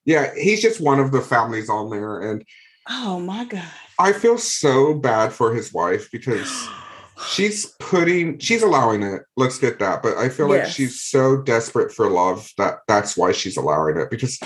[0.05, 2.43] Yeah, he's just one of the families on there, and
[2.89, 3.63] Oh my god!
[3.99, 6.67] I feel so bad for his wife because
[7.29, 11.91] she's putting she's allowing it let's get that but i feel like she's so desperate
[11.91, 14.39] for love that that's why she's allowing it because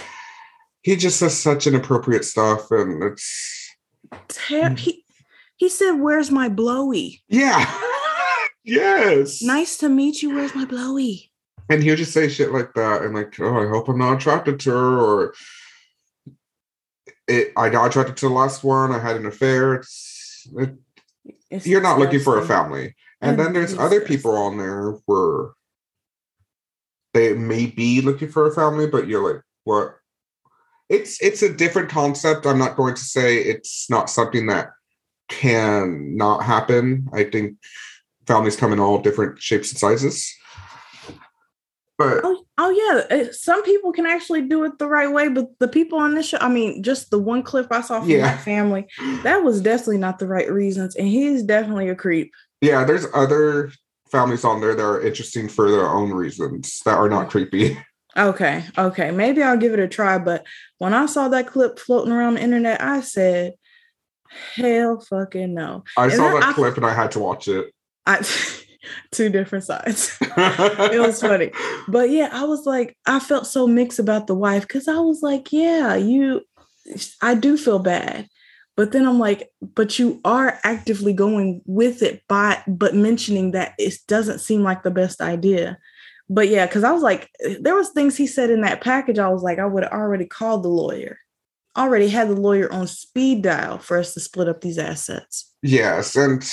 [0.82, 3.56] he just says such inappropriate stuff and it's
[4.28, 5.06] Ter- he
[5.58, 7.66] he said, "Where's my blowy?" yeah
[8.66, 10.36] yes Nice to meet you.
[10.36, 11.32] Where's my blowy?
[11.70, 14.60] And he'll just say shit like that, and like, oh, I hope I'm not attracted
[14.62, 15.34] to her, or
[17.28, 18.92] it, I got attracted to the last one.
[18.92, 19.76] I had an affair.
[19.76, 20.76] It's, it,
[21.50, 22.96] It's you're not looking for a family.
[23.22, 25.52] And then mm, there's is other people on there where
[27.14, 29.96] they may be looking for a family, but you're like, what?
[30.90, 32.46] It's it's a different concept.
[32.46, 34.72] I'm not going to say it's not something that
[35.30, 37.10] can not happen.
[37.12, 37.58] I think
[38.28, 40.34] families come in all different shapes and sizes.
[41.98, 42.70] But Oh, oh
[43.10, 43.18] yeah.
[43.18, 46.28] Uh, Some people can actually do it the right way, but the people on this
[46.30, 48.24] show, I mean, just the one clip I saw from Yeah.
[48.24, 48.88] that family,
[49.24, 50.96] that was definitely not the right reasons.
[50.96, 52.32] And he's definitely a creep.
[52.62, 53.72] yeah, there's other
[54.12, 57.78] families on there that are interesting for their own reasons that are not creepy.
[58.18, 59.12] Okay, okay.
[59.12, 60.18] Maybe I'll give it a try.
[60.18, 60.46] But
[60.78, 63.54] when I saw that clip floating around the internet, I said,
[64.56, 65.84] hell fucking no.
[65.98, 67.74] I And saw that I- clip and I had to watch it.
[68.06, 68.26] I
[69.12, 70.18] two different sides.
[70.22, 71.52] it was funny.
[71.88, 75.22] But yeah, I was like, I felt so mixed about the wife because I was
[75.22, 76.42] like, yeah, you,
[77.22, 78.28] I do feel bad.
[78.78, 83.74] But then I'm like, but you are actively going with it by, but mentioning that
[83.78, 85.78] it doesn't seem like the best idea.
[86.28, 87.30] But yeah, because I was like,
[87.62, 89.18] there was things he said in that package.
[89.18, 91.20] I was like, I would have already called the lawyer,
[91.78, 95.54] already had the lawyer on speed dial for us to split up these assets.
[95.62, 96.44] Yes, and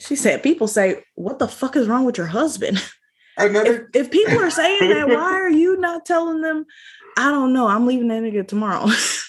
[0.00, 2.78] She said, people say, what the fuck is wrong with your husband?
[3.38, 6.66] if, another if people are saying that, why are you not telling them?
[7.16, 7.66] I don't know.
[7.66, 8.88] I'm leaving that nigga tomorrow.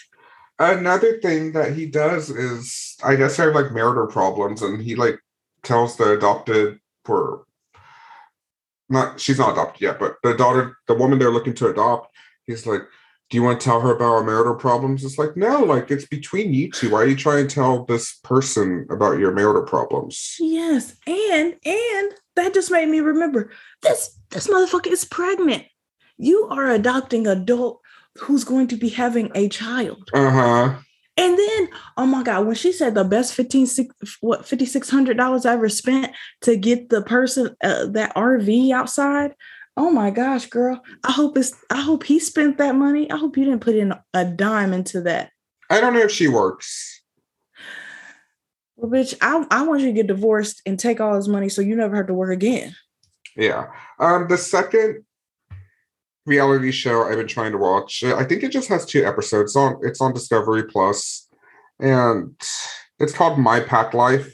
[0.60, 5.20] another thing that he does is I guess have like marital problems and he like
[5.64, 7.46] tells the adopted for
[8.90, 12.66] not she's not adopted yet, but the daughter, the woman they're looking to adopt, he's
[12.66, 12.82] like,
[13.36, 15.04] Do you want to tell her about our marital problems?
[15.04, 16.92] It's like, no, like it's between you two.
[16.92, 20.38] Why are you trying to tell this person about your marital problems?
[20.40, 24.18] yes, and and that just made me remember this.
[24.30, 25.66] This motherfucker is pregnant.
[26.18, 27.82] You are adopting an adult
[28.20, 30.10] who's going to be having a child.
[30.14, 30.76] Uh-huh.
[31.18, 33.68] And then, oh my God, when she said the best 15,
[34.22, 36.14] what, $5,600 I ever spent
[36.44, 39.36] to get the person, uh, that RV outside.
[39.78, 40.82] Oh my gosh, girl.
[41.04, 43.12] I hope it's, I hope he spent that money.
[43.12, 45.32] I hope you didn't put in a dime into that.
[45.70, 47.02] I don't know if she works.
[48.78, 51.62] Well, bitch, I, I want you to get divorced and take all his money so
[51.62, 52.76] you never have to work again.
[53.36, 53.68] Yeah.
[54.00, 55.04] Um, the second
[56.26, 59.52] reality show I've been trying to watch, I think it just has two episodes.
[59.52, 61.28] It's on it's on Discovery Plus,
[61.80, 62.40] and
[63.00, 64.28] it's called My Pack Life.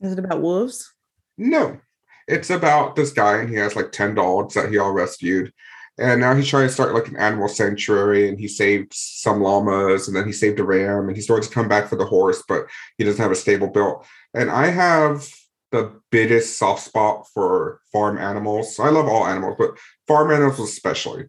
[0.00, 0.92] Is it about wolves?
[1.38, 1.80] No,
[2.28, 5.52] it's about this guy, and he has like 10 dogs that he all rescued.
[5.98, 10.08] And now he's trying to start like an animal sanctuary, and he saved some llamas,
[10.08, 12.42] and then he saved a ram, and he's going to come back for the horse,
[12.46, 12.66] but
[12.98, 14.04] he doesn't have a stable built.
[14.34, 15.26] And I have
[15.72, 18.78] the biggest soft spot for farm animals.
[18.78, 21.24] I love all animals, but farm animals especially.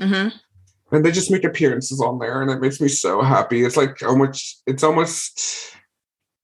[0.00, 0.36] Mm-hmm.
[0.90, 3.62] And they just make appearances on there, and it makes me so happy.
[3.62, 5.74] It's like almost, it's almost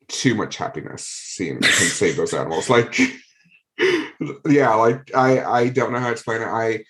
[0.09, 2.69] too much happiness seeing him save those animals.
[2.69, 3.01] Like,
[4.47, 6.47] yeah, like I, I don't know how to explain it.
[6.47, 6.85] I,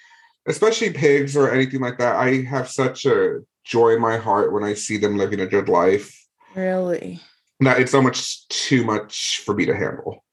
[0.46, 2.16] especially pigs or anything like that.
[2.16, 5.68] I have such a joy in my heart when I see them living a good
[5.68, 6.14] life.
[6.54, 7.20] Really?
[7.60, 10.24] That it's so much too much for me to handle.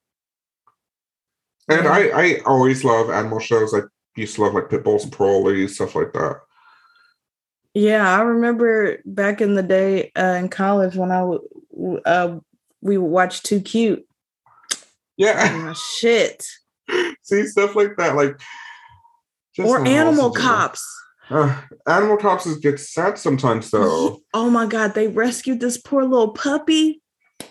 [1.70, 1.92] And Yeah.
[1.92, 3.74] I, I always love animal shows.
[3.74, 3.82] I
[4.16, 6.42] used to love like pit bulls and parolees, stuff like that.
[7.74, 11.22] Yeah, I remember back in the day uh, in college when I
[12.06, 12.40] uh,
[12.82, 14.06] we watched watch Too Cute.
[15.22, 15.68] Yeah.
[15.70, 16.44] Oh, shit.
[17.22, 18.40] See stuff like that, like
[19.56, 20.32] just or Animal.
[20.32, 20.84] Cops.
[21.30, 24.20] Uh, animal cops is gets sad sometimes though.
[24.34, 27.02] Oh my God, they rescued this poor little puppy.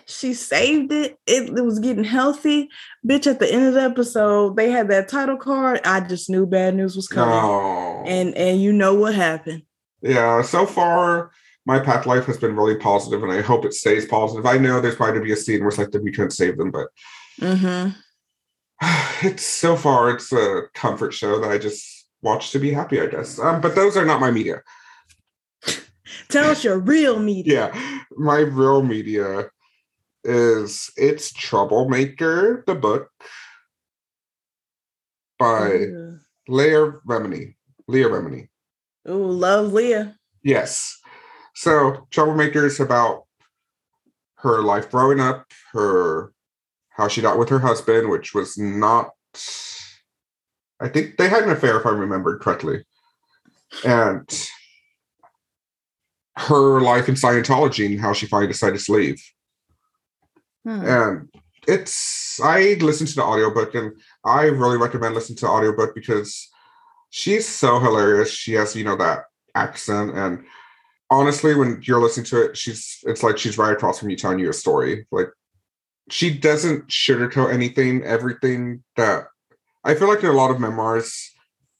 [0.05, 1.17] She saved it.
[1.25, 1.57] it.
[1.57, 2.69] It was getting healthy.
[3.07, 5.81] Bitch, at the end of the episode, they had that title card.
[5.83, 7.33] I just knew bad news was coming.
[7.33, 8.03] No.
[8.05, 9.63] And and you know what happened.
[10.01, 11.31] yeah, so far
[11.65, 14.45] My Pack Life has been really positive, and I hope it stays positive.
[14.45, 16.57] I know there's probably to be a scene where it's like that we couldn't save
[16.57, 16.87] them, but
[17.41, 17.89] Mm-hmm.
[19.27, 23.07] it's so far it's a comfort show that I just watch to be happy, I
[23.07, 23.39] guess.
[23.39, 24.61] Um, but those are not my media.
[26.29, 27.71] Tell us your real media.
[27.73, 29.49] Yeah, my real media
[30.23, 33.09] is it's Troublemaker, the book
[35.39, 35.87] by
[36.47, 37.55] Leah Remini.
[37.87, 38.47] Leah Remini.
[39.09, 40.15] Ooh, love Leah.
[40.43, 40.97] Yes.
[41.55, 43.23] So Troublemaker is about
[44.35, 46.31] her life growing up, her
[47.01, 49.09] how she got with her husband, which was not
[50.79, 52.83] I think they had an affair if I remembered correctly.
[53.83, 54.27] And
[56.35, 59.21] her life in Scientology and how she finally decided to leave.
[60.63, 60.85] Hmm.
[60.85, 61.29] And
[61.67, 63.93] it's I listened to the audiobook and
[64.23, 66.49] I really recommend listening to the audiobook because
[67.09, 68.31] she's so hilarious.
[68.31, 69.25] She has, you know, that
[69.55, 70.43] accent and
[71.09, 74.39] honestly, when you're listening to it, she's it's like she's right across from you telling
[74.39, 75.07] you a story.
[75.11, 75.29] Like
[76.09, 78.03] she doesn't sugarcoat anything.
[78.03, 79.25] Everything that
[79.83, 81.31] I feel like in a lot of memoirs,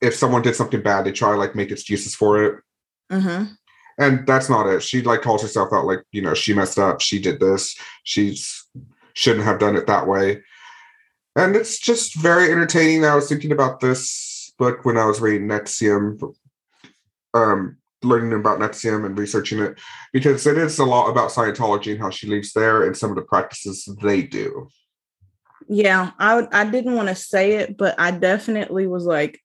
[0.02, 2.64] if someone did something bad, they try to like make excuses for it.
[3.12, 3.54] Mm-hmm.
[3.98, 4.82] And that's not it.
[4.82, 8.66] She like calls herself out like, you know, she messed up, she did this, she's
[9.14, 10.42] shouldn't have done it that way.
[11.36, 13.06] And it's just very entertaining.
[13.06, 16.34] I was thinking about this book when I was reading NXIVM,
[17.34, 19.80] um, learning about NXIVM and researching it,
[20.14, 23.16] because it is a lot about Scientology and how she lives there and some of
[23.16, 24.68] the practices they do.
[25.68, 29.40] Yeah, I I didn't want to say it, but I definitely was like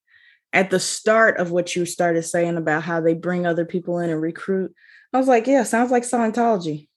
[0.52, 4.10] at the start of what you started saying about how they bring other people in
[4.10, 4.74] and recruit.
[5.12, 6.88] I was like, yeah, sounds like Scientology.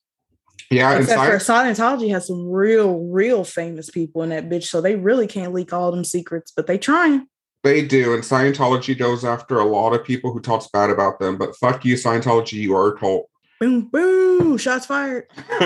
[0.72, 4.96] Yeah, Except for Scientology has some real, real famous people in that bitch, so they
[4.96, 7.28] really can't leak all them secrets, but they trying.
[7.64, 11.38] They do, and Scientology goes after a lot of people who talks bad about them.
[11.38, 13.30] But fuck you, Scientology, you are a cult.
[13.60, 15.28] Boom, boom, shots fired.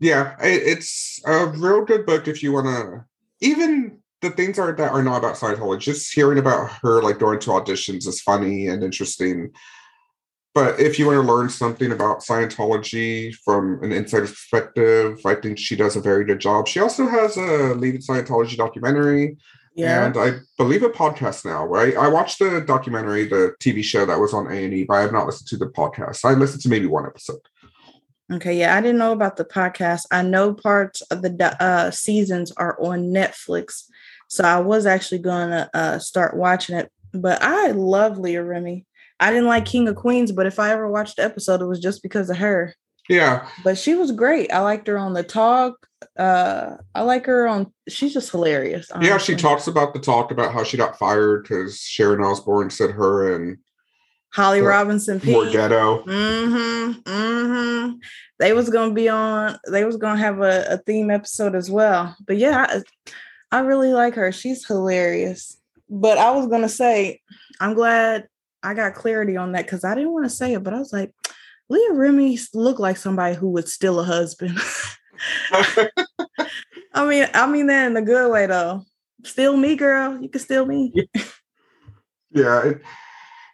[0.00, 3.04] yeah, it, it's a real good book if you want to.
[3.40, 5.80] Even the things are that are not about Scientology.
[5.80, 9.52] Just hearing about her like going to auditions is funny and interesting.
[10.54, 15.58] But if you want to learn something about Scientology from an insider's perspective, I think
[15.58, 16.66] she does a very good job.
[16.66, 19.36] She also has a Leaving Scientology documentary
[19.74, 20.06] yeah.
[20.06, 21.96] and I believe a podcast now, right?
[21.96, 25.26] I watched the documentary, the TV show that was on A&E, but I have not
[25.26, 26.24] listened to the podcast.
[26.24, 27.40] I listened to maybe one episode.
[28.32, 30.06] Okay, yeah, I didn't know about the podcast.
[30.10, 33.84] I know parts of the uh, seasons are on Netflix,
[34.28, 36.90] so I was actually going to uh, start watching it.
[37.12, 38.86] But I love Leah Remini.
[39.20, 41.80] I didn't like King of Queens, but if I ever watched the episode, it was
[41.80, 42.74] just because of her.
[43.08, 43.48] Yeah.
[43.62, 44.52] But she was great.
[44.52, 45.86] I liked her on the talk.
[46.16, 48.90] Uh I like her on she's just hilarious.
[48.90, 49.10] Honestly.
[49.10, 52.90] Yeah, she talks about the talk about how she got fired because Sharon Osbourne said
[52.90, 53.58] her and
[54.34, 56.02] Holly Robinson Peete More ghetto.
[56.04, 57.00] Mm-hmm.
[57.02, 57.92] Mm-hmm.
[58.40, 62.16] They was gonna be on, they was gonna have a, a theme episode as well.
[62.26, 64.32] But yeah, I, I really like her.
[64.32, 65.56] She's hilarious.
[65.88, 67.20] But I was gonna say,
[67.60, 68.26] I'm glad
[68.60, 70.92] I got clarity on that because I didn't want to say it, but I was
[70.92, 71.12] like,
[71.68, 74.58] Leah Remini looked like somebody who would steal a husband.
[76.94, 78.84] I mean, I mean that in a good way though.
[79.22, 80.20] Steal me, girl.
[80.20, 80.92] You can steal me.
[82.30, 82.64] yeah.
[82.64, 82.80] It,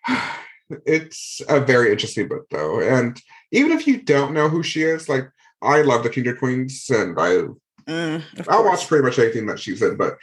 [0.86, 2.80] it's a very interesting book though.
[2.80, 3.20] And
[3.52, 5.28] even if you don't know who she is, like
[5.62, 7.42] I love the King of Queens and I
[7.88, 10.16] mm, I watch pretty much anything that she's in, but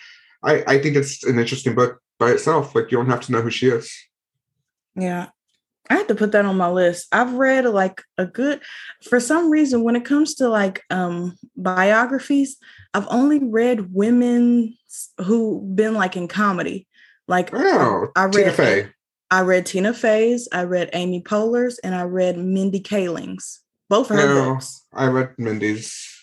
[0.43, 2.75] I, I think it's an interesting book by itself.
[2.75, 3.93] Like you don't have to know who she is.
[4.95, 5.27] Yeah.
[5.89, 7.07] I have to put that on my list.
[7.11, 8.61] I've read like a good
[9.03, 12.57] for some reason when it comes to like um biographies,
[12.93, 14.75] I've only read women
[15.19, 16.87] who been like in comedy.
[17.27, 18.89] Like oh, I read Tina Fey.
[19.29, 23.61] I read Tina Fey's, I read Amy Poehler's, and I read Mindy Kaling's.
[23.89, 24.85] Both of her no, books.
[24.93, 26.17] I read Mindy's.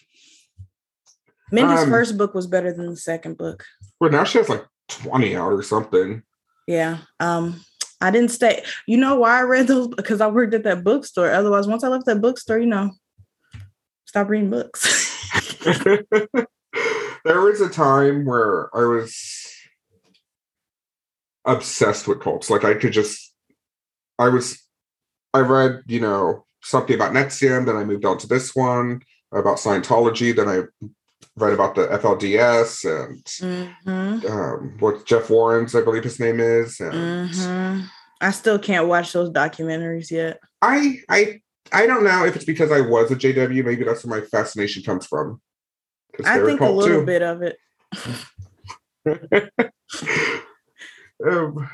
[1.51, 3.65] Mindy's um, first book was better than the second book.
[4.01, 6.23] Well, now she has like 20 out or something.
[6.67, 6.99] Yeah.
[7.21, 7.61] Um,
[8.05, 8.63] I didn't stay.
[8.87, 9.89] You know why I read those?
[9.89, 11.31] Because I worked at that bookstore.
[11.31, 12.91] Otherwise, once I left that bookstore, you know,
[14.05, 14.85] stop reading books.
[17.25, 19.51] there was a time where I was
[21.47, 22.51] obsessed with cults.
[22.51, 23.35] Like I could just,
[24.19, 24.63] I was,
[25.33, 29.01] I read, you know, something about NXIVM, then I moved on to this one
[29.33, 30.89] about Scientology, then I
[31.37, 34.27] read about the FLDS and mm-hmm.
[34.27, 36.81] um, what Jeff Warren's, I believe his name is.
[36.81, 37.81] And mm-hmm.
[38.21, 40.39] I still can't watch those documentaries yet.
[40.63, 41.41] I I
[41.73, 43.65] I don't know if it's because I was a JW.
[43.65, 45.41] Maybe that's where my fascination comes from.
[46.25, 47.07] I think a little too.
[47.07, 47.57] bit of it.
[51.27, 51.69] um,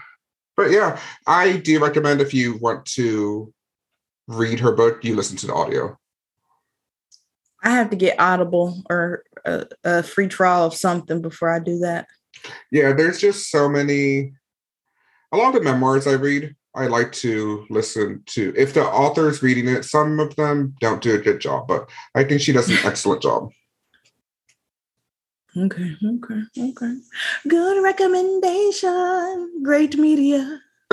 [0.56, 3.52] but yeah, I do recommend if you want to
[4.26, 5.96] read her book, you listen to the audio.
[7.62, 11.78] I have to get Audible or a, a free trial of something before I do
[11.80, 12.06] that.
[12.70, 14.32] Yeah, there's just so many.
[15.32, 18.54] A lot of the memoirs I read, I like to listen to.
[18.56, 22.24] If the author's reading it, some of them don't do a good job, but I
[22.24, 23.50] think she does an excellent job.
[25.56, 26.96] Okay, okay, okay.
[27.48, 29.62] Good recommendation.
[29.64, 30.60] Great media.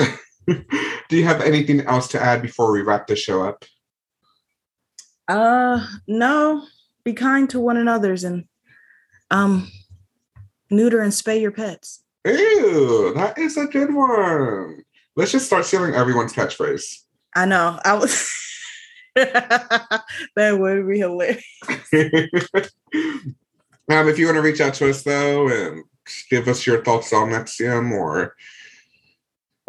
[0.47, 3.63] do you have anything else to add before we wrap the show up?
[5.27, 6.65] Uh, no.
[7.03, 8.45] Be kind to one another's and
[9.31, 9.69] um
[10.69, 12.03] neuter and spay your pets.
[12.25, 14.83] Ew, that is a good one.
[15.15, 17.03] Let's just start stealing everyone's catchphrase.
[17.35, 17.79] I know.
[17.83, 18.29] I was
[19.15, 20.03] that
[20.35, 21.43] would be hilarious.
[23.89, 25.83] Um, if you want to reach out to us though and
[26.29, 28.35] give us your thoughts on NXIVM or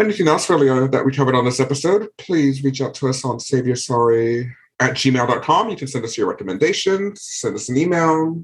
[0.00, 3.38] anything else really that we covered on this episode, please reach out to us on
[3.38, 5.70] saviorsorry at gmail.com.
[5.70, 8.42] You can send us your recommendations, send us an email,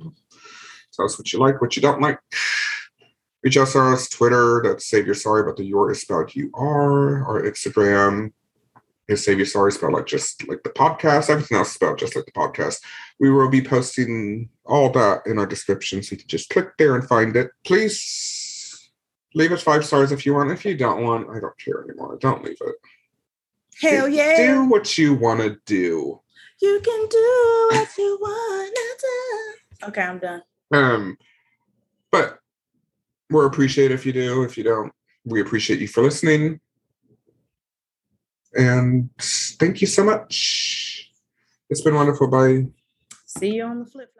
[0.92, 2.18] tell us what you like, what you don't like.
[3.42, 6.50] Reach out to us Twitter, that's Save Your Sorry, but the your is spelled you
[6.54, 8.32] are, or Instagram
[9.06, 11.28] is Save Your Sorry, spelled like just like the podcast.
[11.28, 12.80] Everything else is spelled just like the podcast.
[13.20, 16.94] We will be posting all that in our description, so you can just click there
[16.94, 17.50] and find it.
[17.64, 18.90] Please
[19.34, 20.50] leave us five stars if you want.
[20.50, 22.16] If you don't want, I don't care anymore.
[22.18, 22.76] Don't leave it.
[23.80, 24.36] Hell yeah.
[24.36, 26.20] Do what you want to do.
[26.60, 29.88] You can do what you want to do.
[29.88, 30.42] Okay, I'm done.
[30.72, 31.18] Um,
[32.10, 32.38] but
[33.30, 34.42] we're appreciative if you do.
[34.44, 34.92] If you don't,
[35.24, 36.60] we appreciate you for listening.
[38.54, 39.10] And
[39.58, 41.10] thank you so much.
[41.70, 42.28] It's been wonderful.
[42.28, 42.66] Bye.
[43.26, 44.13] See you on the flip.